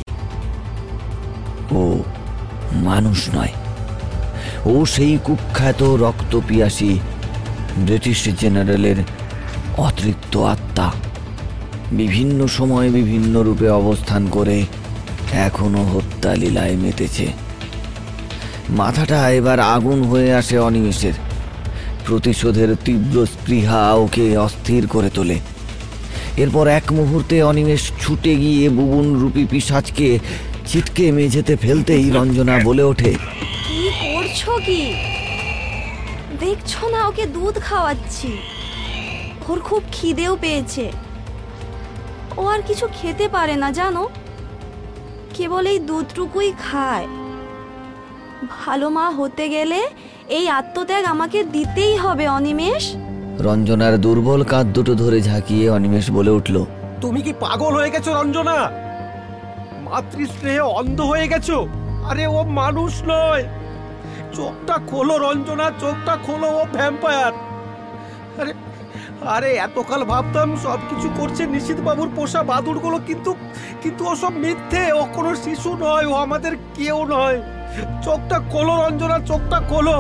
[1.81, 1.83] ও
[2.87, 3.53] মানুষ নয়,
[4.71, 6.93] ও সেই কুখ্যাত রক্তপিয়াসী
[7.77, 8.95] ব্রিটিশ জেনারেলের
[9.77, 10.93] অতৃপ্ত আত্মা
[11.91, 14.65] বিভিন্ন সময়ে বিভিন্ন রূপে অবস্থান করে
[15.33, 17.27] এখনও হত্যা লীলায় মেতেছে।
[18.69, 21.13] মাথাটা এবার আগুন হয়ে আসে অনিমেষের।
[22.05, 25.39] প্রতিশোধের তীব্র স্পৃহা ওকে অস্থির করে তোলে।
[26.37, 30.19] এরপর এক মুহূর্তে অনিমেষ ছুটে গিয়ে বুবুন রূপী পিসাজকে
[30.67, 33.13] ছিটকে মেঝেতে ফেলতেই রঞ্জনা বলে ওঠে,
[33.67, 34.93] কি করছ কি?
[36.39, 38.37] দেখছ না ওকে দুধ খাওয়াচ্ছি।
[39.49, 40.91] ওর খুব খিদেও পেয়েছে।
[42.37, 44.09] ও আর কিছু খেতে পারে না জানো?
[45.33, 47.07] কেবল এই দুধটুকুই খায়।
[48.49, 49.81] ভালো মা হতে গেলে
[50.27, 52.95] এই আত্মত্যাগ আমাকে দিতেই হবে অনিমেষ।
[53.39, 56.65] রঞ্জনার দুর্বল কাঁধ দুটো ধরে ঝাঁকিয়ে অনিমেষ বলে উঠল
[57.01, 58.71] তুমি কি পাগল হয়ে গেছো রঞ্জনা?
[59.83, 61.67] মাতৃস্নেহে অন্ধ হয়ে গেছো?
[62.09, 63.43] আরে ও মানুষ নয়।
[64.37, 67.33] চোখটা খোলো রঞ্জনা চোখটা খোলো ও ভ্যাম্পায়ার
[68.41, 68.53] আরে
[69.35, 73.31] আরে এতকাল ভাবতাম সব কিছু করছে নিশীত বাবুর পোষা বাদুড়গুলো কিন্তু
[73.83, 77.37] কিন্তু ও সব মিথ্যে ও কোনো শিশু নয় ও আমাদের কেউ নয়।
[78.05, 79.97] চোখটা খোলো রঞ্জনা চোখটা খোলো।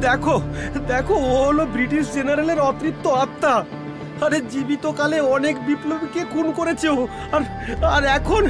[0.00, 0.36] দেখো
[0.88, 3.54] দেখো ও হলো ব্রিটিশ জেনারেলের অতৃপ্ত আত্মা।
[4.24, 7.00] আরে জীবিত কালে অনেক বিপ্লবীকে খুন করেছে ও
[7.32, 7.42] আর
[7.96, 8.42] আর এখন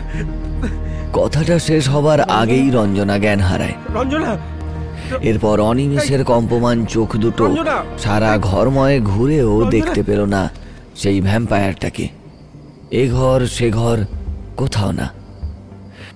[1.12, 4.30] কথাটা শেষ হবার আগেই রঞ্জনা জ্ঞান হারায়। রঞ্জনা
[5.20, 7.57] এরপর অনিমেষের কম্পমান চোখ দুটো
[7.98, 9.70] সারা ঘরময় ঘুরেও!
[9.70, 10.50] দেখতে পেল না
[10.96, 12.09] সেই ভ্যাম্পায়ারটাকে।
[12.90, 13.98] এ ঘর সে ঘর
[14.57, 15.11] কোথাও না।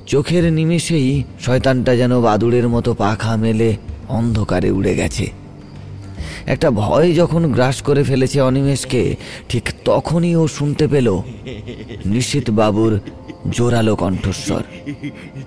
[0.06, 3.76] চোখের নিমেষেই শয়তানটা যেন বাদুড়ের মতো পাখা মেলে
[4.08, 5.30] অন্ধকারে উড়ে গেছে।
[6.46, 9.16] একটা ভয় যখন গ্রাস করে ফেলেছে অনিমেষকে
[9.48, 11.22] ঠিক তখনই ও শুনতে পেল
[12.06, 13.00] নিশ্চিত বাবুর
[13.56, 14.64] জোরালো কণ্ঠস্বর।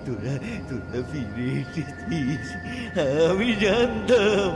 [0.05, 0.35] তোরা
[0.69, 2.45] তোরা ফিরে এসেছিস।
[3.29, 4.49] আমি জানতাম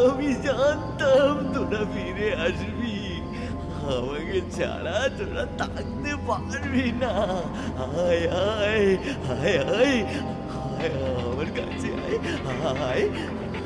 [0.00, 2.96] আমি জানতাম তোরা ফিরে আসবি।
[3.94, 7.14] আমাকে ছাড়া তোরা থাকতে পারবি না।
[7.78, 8.88] হায় হায়
[9.28, 9.96] হায় হায়
[11.28, 12.18] আমার কাছে আয়
[12.78, 13.04] হায়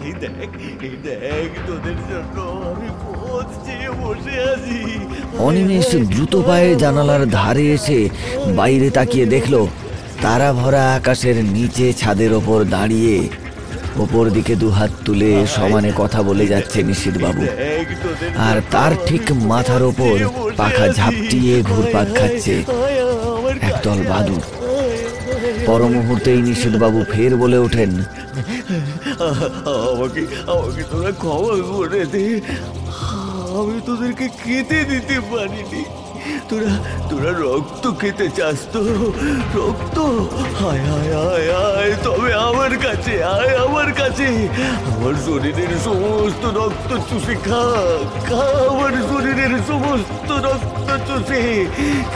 [0.02, 2.36] এই দেখ এই দেখ, তোদের জন্য
[2.70, 2.88] আমি
[3.64, 4.78] চেয়ে বসে আছি।
[5.38, 7.98] অনিমেষ দ্রুত পায়ে জানালার ধারে এসে
[8.56, 9.54] বাইরে তাকিয়ে দেখল
[10.22, 13.16] তারা ভরা আকাশের নিচে ছাদের ওপর দাঁড়িয়ে
[13.96, 20.16] ওপর দিকে দুহাত তুলে সমানে কথা বলে যাচ্ছে নিশীথবাবু বাবু আর তার ঠিক মাথার ওপর
[20.56, 22.54] পাখা ঝাপটিয়ে ঘুরপাক খাচ্ছে
[23.62, 24.42] একদল বাদুর
[25.66, 27.90] পর মুহূর্তেই নিশীথবাবু ফের বলে ওঠেন
[29.92, 32.26] আমাকে আমাকে তোরা ক্ষমা করে দে।
[33.58, 35.82] আমি তোদেরকে খেতে দিতে পারিনি।
[36.48, 36.72] তোরা
[37.10, 38.82] তোরা রক্ত খেতে চাস তো?
[39.56, 39.96] রক্ত?
[40.58, 44.28] হায় হায় হায় হায়, তবে আমার কাছে, আয় আমার কাছে।
[44.90, 47.64] আমার শরীরের সমস্ত রক্ত চুষে খা
[48.28, 51.42] খা আমার শরীরের সমস্ত রক্ত চুষে।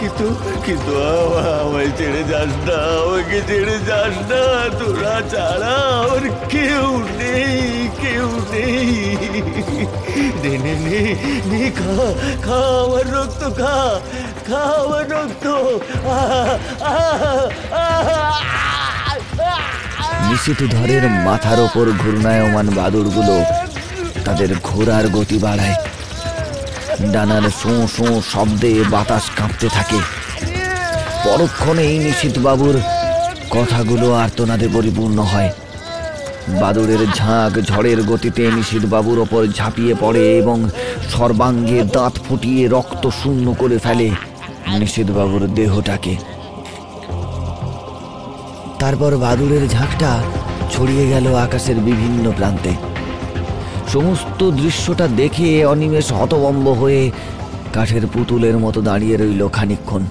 [0.00, 0.26] কিন্তু
[0.66, 0.92] কিন্তু
[1.60, 4.42] আমায় ছেড়ে যাস না, আমাকে ছেড়ে যাস না।
[4.78, 6.86] তোরা ছাড়া আমার কেউ
[7.18, 9.16] নেই কেউ নেই।
[10.42, 10.74] নে নে
[11.50, 11.94] নে, খা
[12.44, 13.76] খা আমার রক্ত, খা।
[14.48, 15.44] খা আমার রক্ত
[21.26, 23.36] মাথার ওপর ঘূর্ণায়মান বাদুরগুলো
[24.24, 25.76] তাদের ঘোড়ার গতি বাড়ায়।
[27.12, 30.00] ডানার শোঁ শোঁ শব্দে বাতাস কাঁপতে থাকে।
[31.24, 32.76] পরক্ষণেই নিশীথবাবুর
[33.50, 35.50] কথাগুলো আর্তনাদে পরিপূর্ণ হয়।
[36.60, 40.68] বাদুড়ের ঝাঁক ঝড়ের গতিতে নিশীথবাবুর ওপর ঝাঁপিয়ে পড়ে এবং
[41.12, 44.10] সর্বাঙ্গে দাঁত ফুটিয়ে রক্ত শূন্য করে ফেলে।
[44.74, 46.16] নিশীথবাবুর দেহটাকে।
[48.78, 50.22] তারপর বাদুড়ের ঝাঁকটা
[50.70, 52.72] ছড়িয়ে গেল আকাশের বিভিন্ন প্রান্তে।
[53.92, 57.10] সমস্ত দৃশ্যটা দেখে অনিমেষ হতবম্ব হয়ে
[57.72, 60.04] কাঠের পুতুলের মতো দাঁড়িয়ে রইল খানিক্ষণ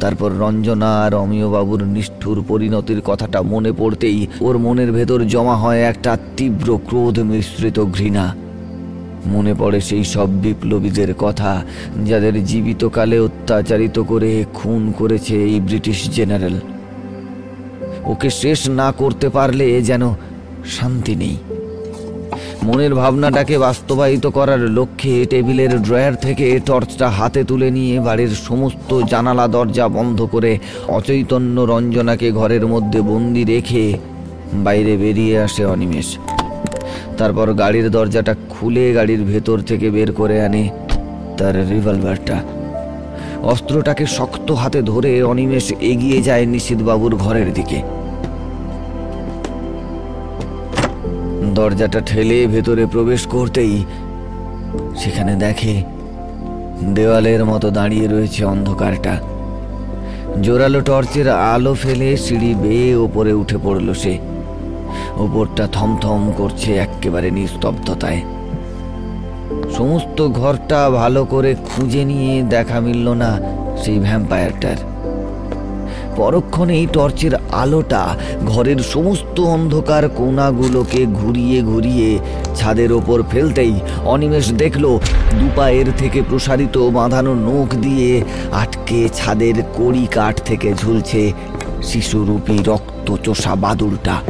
[0.00, 6.18] তারপর রঞ্জনা আর অমিয়বাবুর নিষ্ঠুর পরিণতির কথাটা মনে পড়তেই ওর মনের ভেতর জমা হয় একটা
[6.36, 8.34] তীব্র ক্রোধ মিশ্রিত ঘৃণা।
[9.26, 11.62] মনে পড়ে সেই সব বিপ্লবীদের কথা
[12.04, 16.60] যাদের জীবিতকালে অত্যাচারিত করে খুন করেছে এই ব্রিটিশ জেনারেল।
[18.04, 20.14] ওকে শেষ না করতে পারলে যেন
[20.66, 21.36] শান্তি নেই।
[22.62, 29.48] মনের ভাবনাটাকে বাস্তবায়িত করার লক্ষ্যে টেবিলের ড্রয়ার থেকে টর্চটা হাতে তুলে নিয়ে বাড়ির সমস্ত জানালা
[29.48, 30.58] দরজা বন্ধ করে
[30.88, 33.98] অচৈতন্য রঞ্জনাকে ঘরের মধ্যে বন্দি রেখে
[34.54, 36.18] বাইরে বেরিয়ে আসে অনিমেষ।
[37.20, 40.64] তারপর গাড়ির দরজাটা খুলে গাড়ির ভেতর থেকে বের করে আনে
[41.38, 42.36] তার রিভলভারটা।
[43.42, 47.78] অস্ত্রটাকে শক্ত হাতে ধরে অনিমেষ এগিয়ে যায় নিশীথবাবুর ঘরের দিকে।
[51.54, 53.84] দরজাটা ঠেলে ভেতরে প্রবেশ করতেই
[54.96, 55.82] সেখানে দেখে
[56.94, 59.14] দেওয়ালের মতো দাঁড়িয়ে রয়েছে অন্ধকারটা।
[60.42, 64.14] জোরালো টর্চের আলো ফেলে সিঁড়ি বেয়ে ওপরে উঠে পড়ল সে।
[65.16, 68.22] ওপরটা থমথম করছে একেবারে নিস্তব্ধতায়।
[69.76, 73.40] সমস্ত ঘরটা ভালো করে খুঁজে নিয়ে দেখা মিলল না
[73.84, 74.76] সেই ভ্যাম্পায়ারটার।
[76.16, 82.18] পরক্ষণেই টর্চের আলোটা ঘরের সমস্ত অন্ধকার কোনাগুলোকে ঘুরিয়ে ঘুরিয়ে
[82.56, 84.98] ছাদের ওপর ফেলতেই অনিমেষ দেখল
[85.40, 91.32] দুপায়ের থেকে প্রসারিত বাঁধানো নখ দিয়ে আটকে ছাদের কড়ি কাঠ থেকে ঝুলছে
[91.82, 94.20] শিশুরূপী রক্ত চোষা বাদুরটা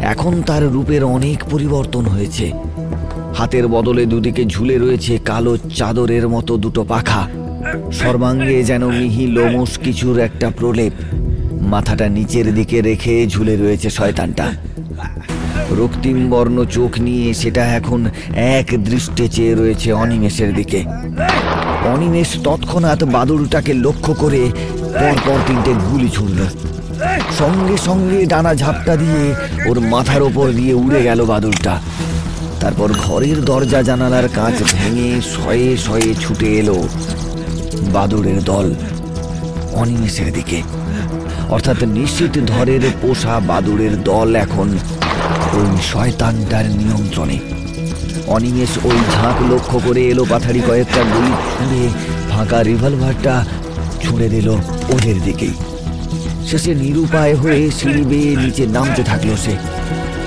[0.00, 2.52] এখন তার রূপের অনেক পরিবর্তন হয়েছে।
[3.34, 7.28] হাতের বদলে দুদিকে ঝুলে রয়েছে কালো চাদরের মতো দুটো পাখা।
[7.92, 10.92] সর্বাঙ্গে যেন মিহি লোমস কিছুর একটা প্রলেপ।
[11.60, 14.52] মাথাটা নিচের দিকে রেখে ঝুলে রয়েছে শয়তানটা।
[15.70, 20.84] রক্তিম বর্ণ চোখ নিয়ে সেটা এখন এক দৃষ্টে চেয়ে রয়েছে অনিমেষের দিকে।
[21.94, 24.50] অনিমেষ তৎক্ষণাৎ বাদুরটাকে লক্ষ্য করে
[25.00, 26.46] পরপর তিনটে গুলি ছুড়ল।
[27.38, 29.22] সঙ্গে সঙ্গে ডানা ঝাপটা দিয়ে
[29.68, 31.74] ওর মাথার ওপর দিয়ে উড়ে গেল বাদুরটা।
[32.60, 36.78] তারপর ঘরের দরজা জানালার কাঁচ ভেঙে শয়ে শয়ে ছুটে এলো
[37.94, 38.74] বাদুড়ের দল
[39.72, 40.58] অনিমেষের দিকে।
[41.48, 44.68] অর্থাৎ নিশ্চিত ধরের পোষা বাদুড়ের দল এখন
[45.58, 47.38] ওই শয়তানটার নিয়ন্ত্রণে।
[48.26, 51.82] অনিমেষ ওই ঝাঁক লক্ষ্য করে এলো পাথারি কয়েকটা গুলি ছুঁড়ে
[52.30, 53.34] ফাঁকা রিভলভারটা
[54.02, 54.48] ছুঁড়ে দিল
[54.94, 55.54] ওদের দিকেই।
[56.50, 59.54] শেষে নিরুপায় হয়ে সিঁড়ি বেয়ে নিচে নামতে থাকল সে।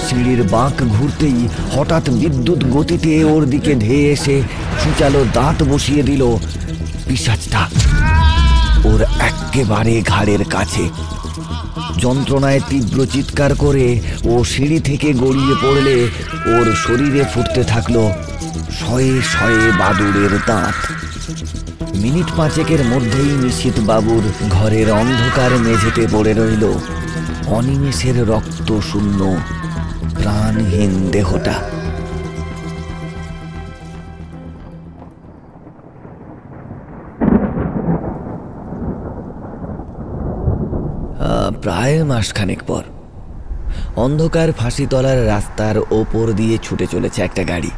[0.06, 1.40] সিঁড়ির বাঁক ঘুরতেই
[1.76, 4.36] হঠাৎ বিদ্যুৎ গতিতে ওর দিকে ধেয়ে এসে
[4.84, 6.24] সূচালো দাঁত বসিয়ে দিল
[7.08, 7.62] পিসাজটা
[8.84, 10.84] ওর এক্কেবারে ঘাড়ের কাছে।
[11.98, 13.88] যন্ত্রণায় তীব্র চিৎকার করে
[14.26, 15.96] ও সিঁড়ি থেকে গড়িয়ে পড়লে
[16.56, 17.96] ওর শরীরে ফুটতে থাকল
[18.80, 20.78] শয়ে শয়ে বাদুড়ের দাঁত।
[21.96, 26.74] মিনিট পাঁচেকের মধ্যেই নিশ্চিত বাবুর ঘরের অন্ধকার মেঝেতে পড়ে রইল
[27.48, 29.38] অনিমেষের রক্ত শূন্য,
[30.22, 31.54] প্রাণহীন দেহটা।
[41.62, 42.84] প্রায় মাসখানেক পর
[43.96, 47.72] অন্ধকার ফাঁসিতলার রাস্তার ওপর দিয়ে ছুটে চলেছে একটা গাড়ি।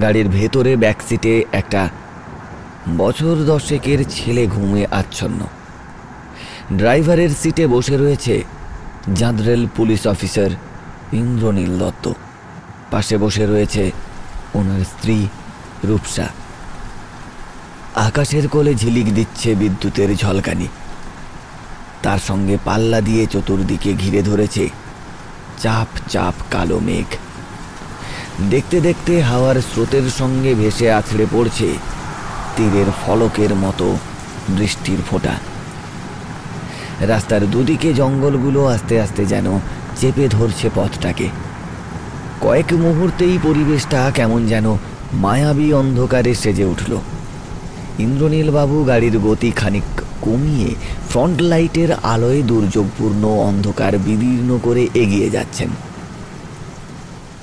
[0.00, 1.88] গাড়ির ভেতরে ব্যাকসিটে একটা
[2.88, 5.46] বছর দশেকের ছেলে ঘুমে আচ্ছন্ন।
[6.76, 8.44] ড্রাইভারের সিটে বসে রয়েছে
[9.14, 10.50] জাদরেল পুলিশ অফিসার
[11.12, 12.12] ইন্দ্রনীল দত্ত।
[12.90, 13.90] পাশে বসে রয়েছে
[14.54, 15.26] ওনার স্ত্রী
[15.84, 16.28] রূপসা।
[17.94, 20.68] আকাশের কোলে ঝিলিক দিচ্ছে বিদ্যুতের ঝলকানি।
[22.02, 24.68] তার সঙ্গে পাল্লা দিয়ে চতুর্দিকে ঘিরে ধরেছে
[25.58, 27.06] চাপ চাপ কালো মেঘ।
[28.50, 31.74] দেখতে দেখতে হাওয়ার স্রোতের সঙ্গে ভেসে আছড়ে পড়ছে
[32.60, 33.96] তীরের ফলকের মতো
[34.48, 35.34] বৃষ্টির ফোঁটা।
[37.00, 39.58] রাস্তার দুদিকে জঙ্গলগুলো আস্তে আস্তে যেন
[39.96, 41.28] চেপে ধরছে পথটাকে।
[42.40, 44.76] কয়েক মুহূর্তেই পরিবেশটা কেমন যেন
[45.12, 46.98] মায়াবী অন্ধকারে সেজে উঠল।
[47.98, 49.88] ইন্দ্রনীলবাবু গাড়ির গতি খানিক
[50.20, 50.74] কমিয়ে
[51.10, 55.68] ফ্রন্ট লাইটের আলোয় দুর্যোগপূর্ণ অন্ধকার বিদীর্ণ করে এগিয়ে যাচ্ছেন।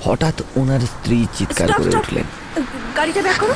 [0.04, 2.24] হঠাৎ ওনার স্ত্রী চিৎকার করে উঠলেন।
[2.96, 3.54] গাড়িটা ব্যাক করো।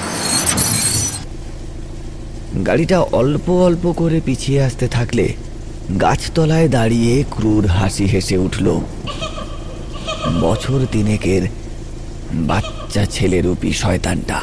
[2.67, 5.33] গাড়িটা অল্প অল্প করে পিছিয়ে আসতে থাকলে
[6.01, 8.81] গাছতলায় দাঁড়িয়ে ক্রুর হাসি হেসে উঠল।
[10.41, 11.43] বছর তিনেকের
[12.33, 14.43] বাচ্চা ছেলেরূপী শয়তানটা।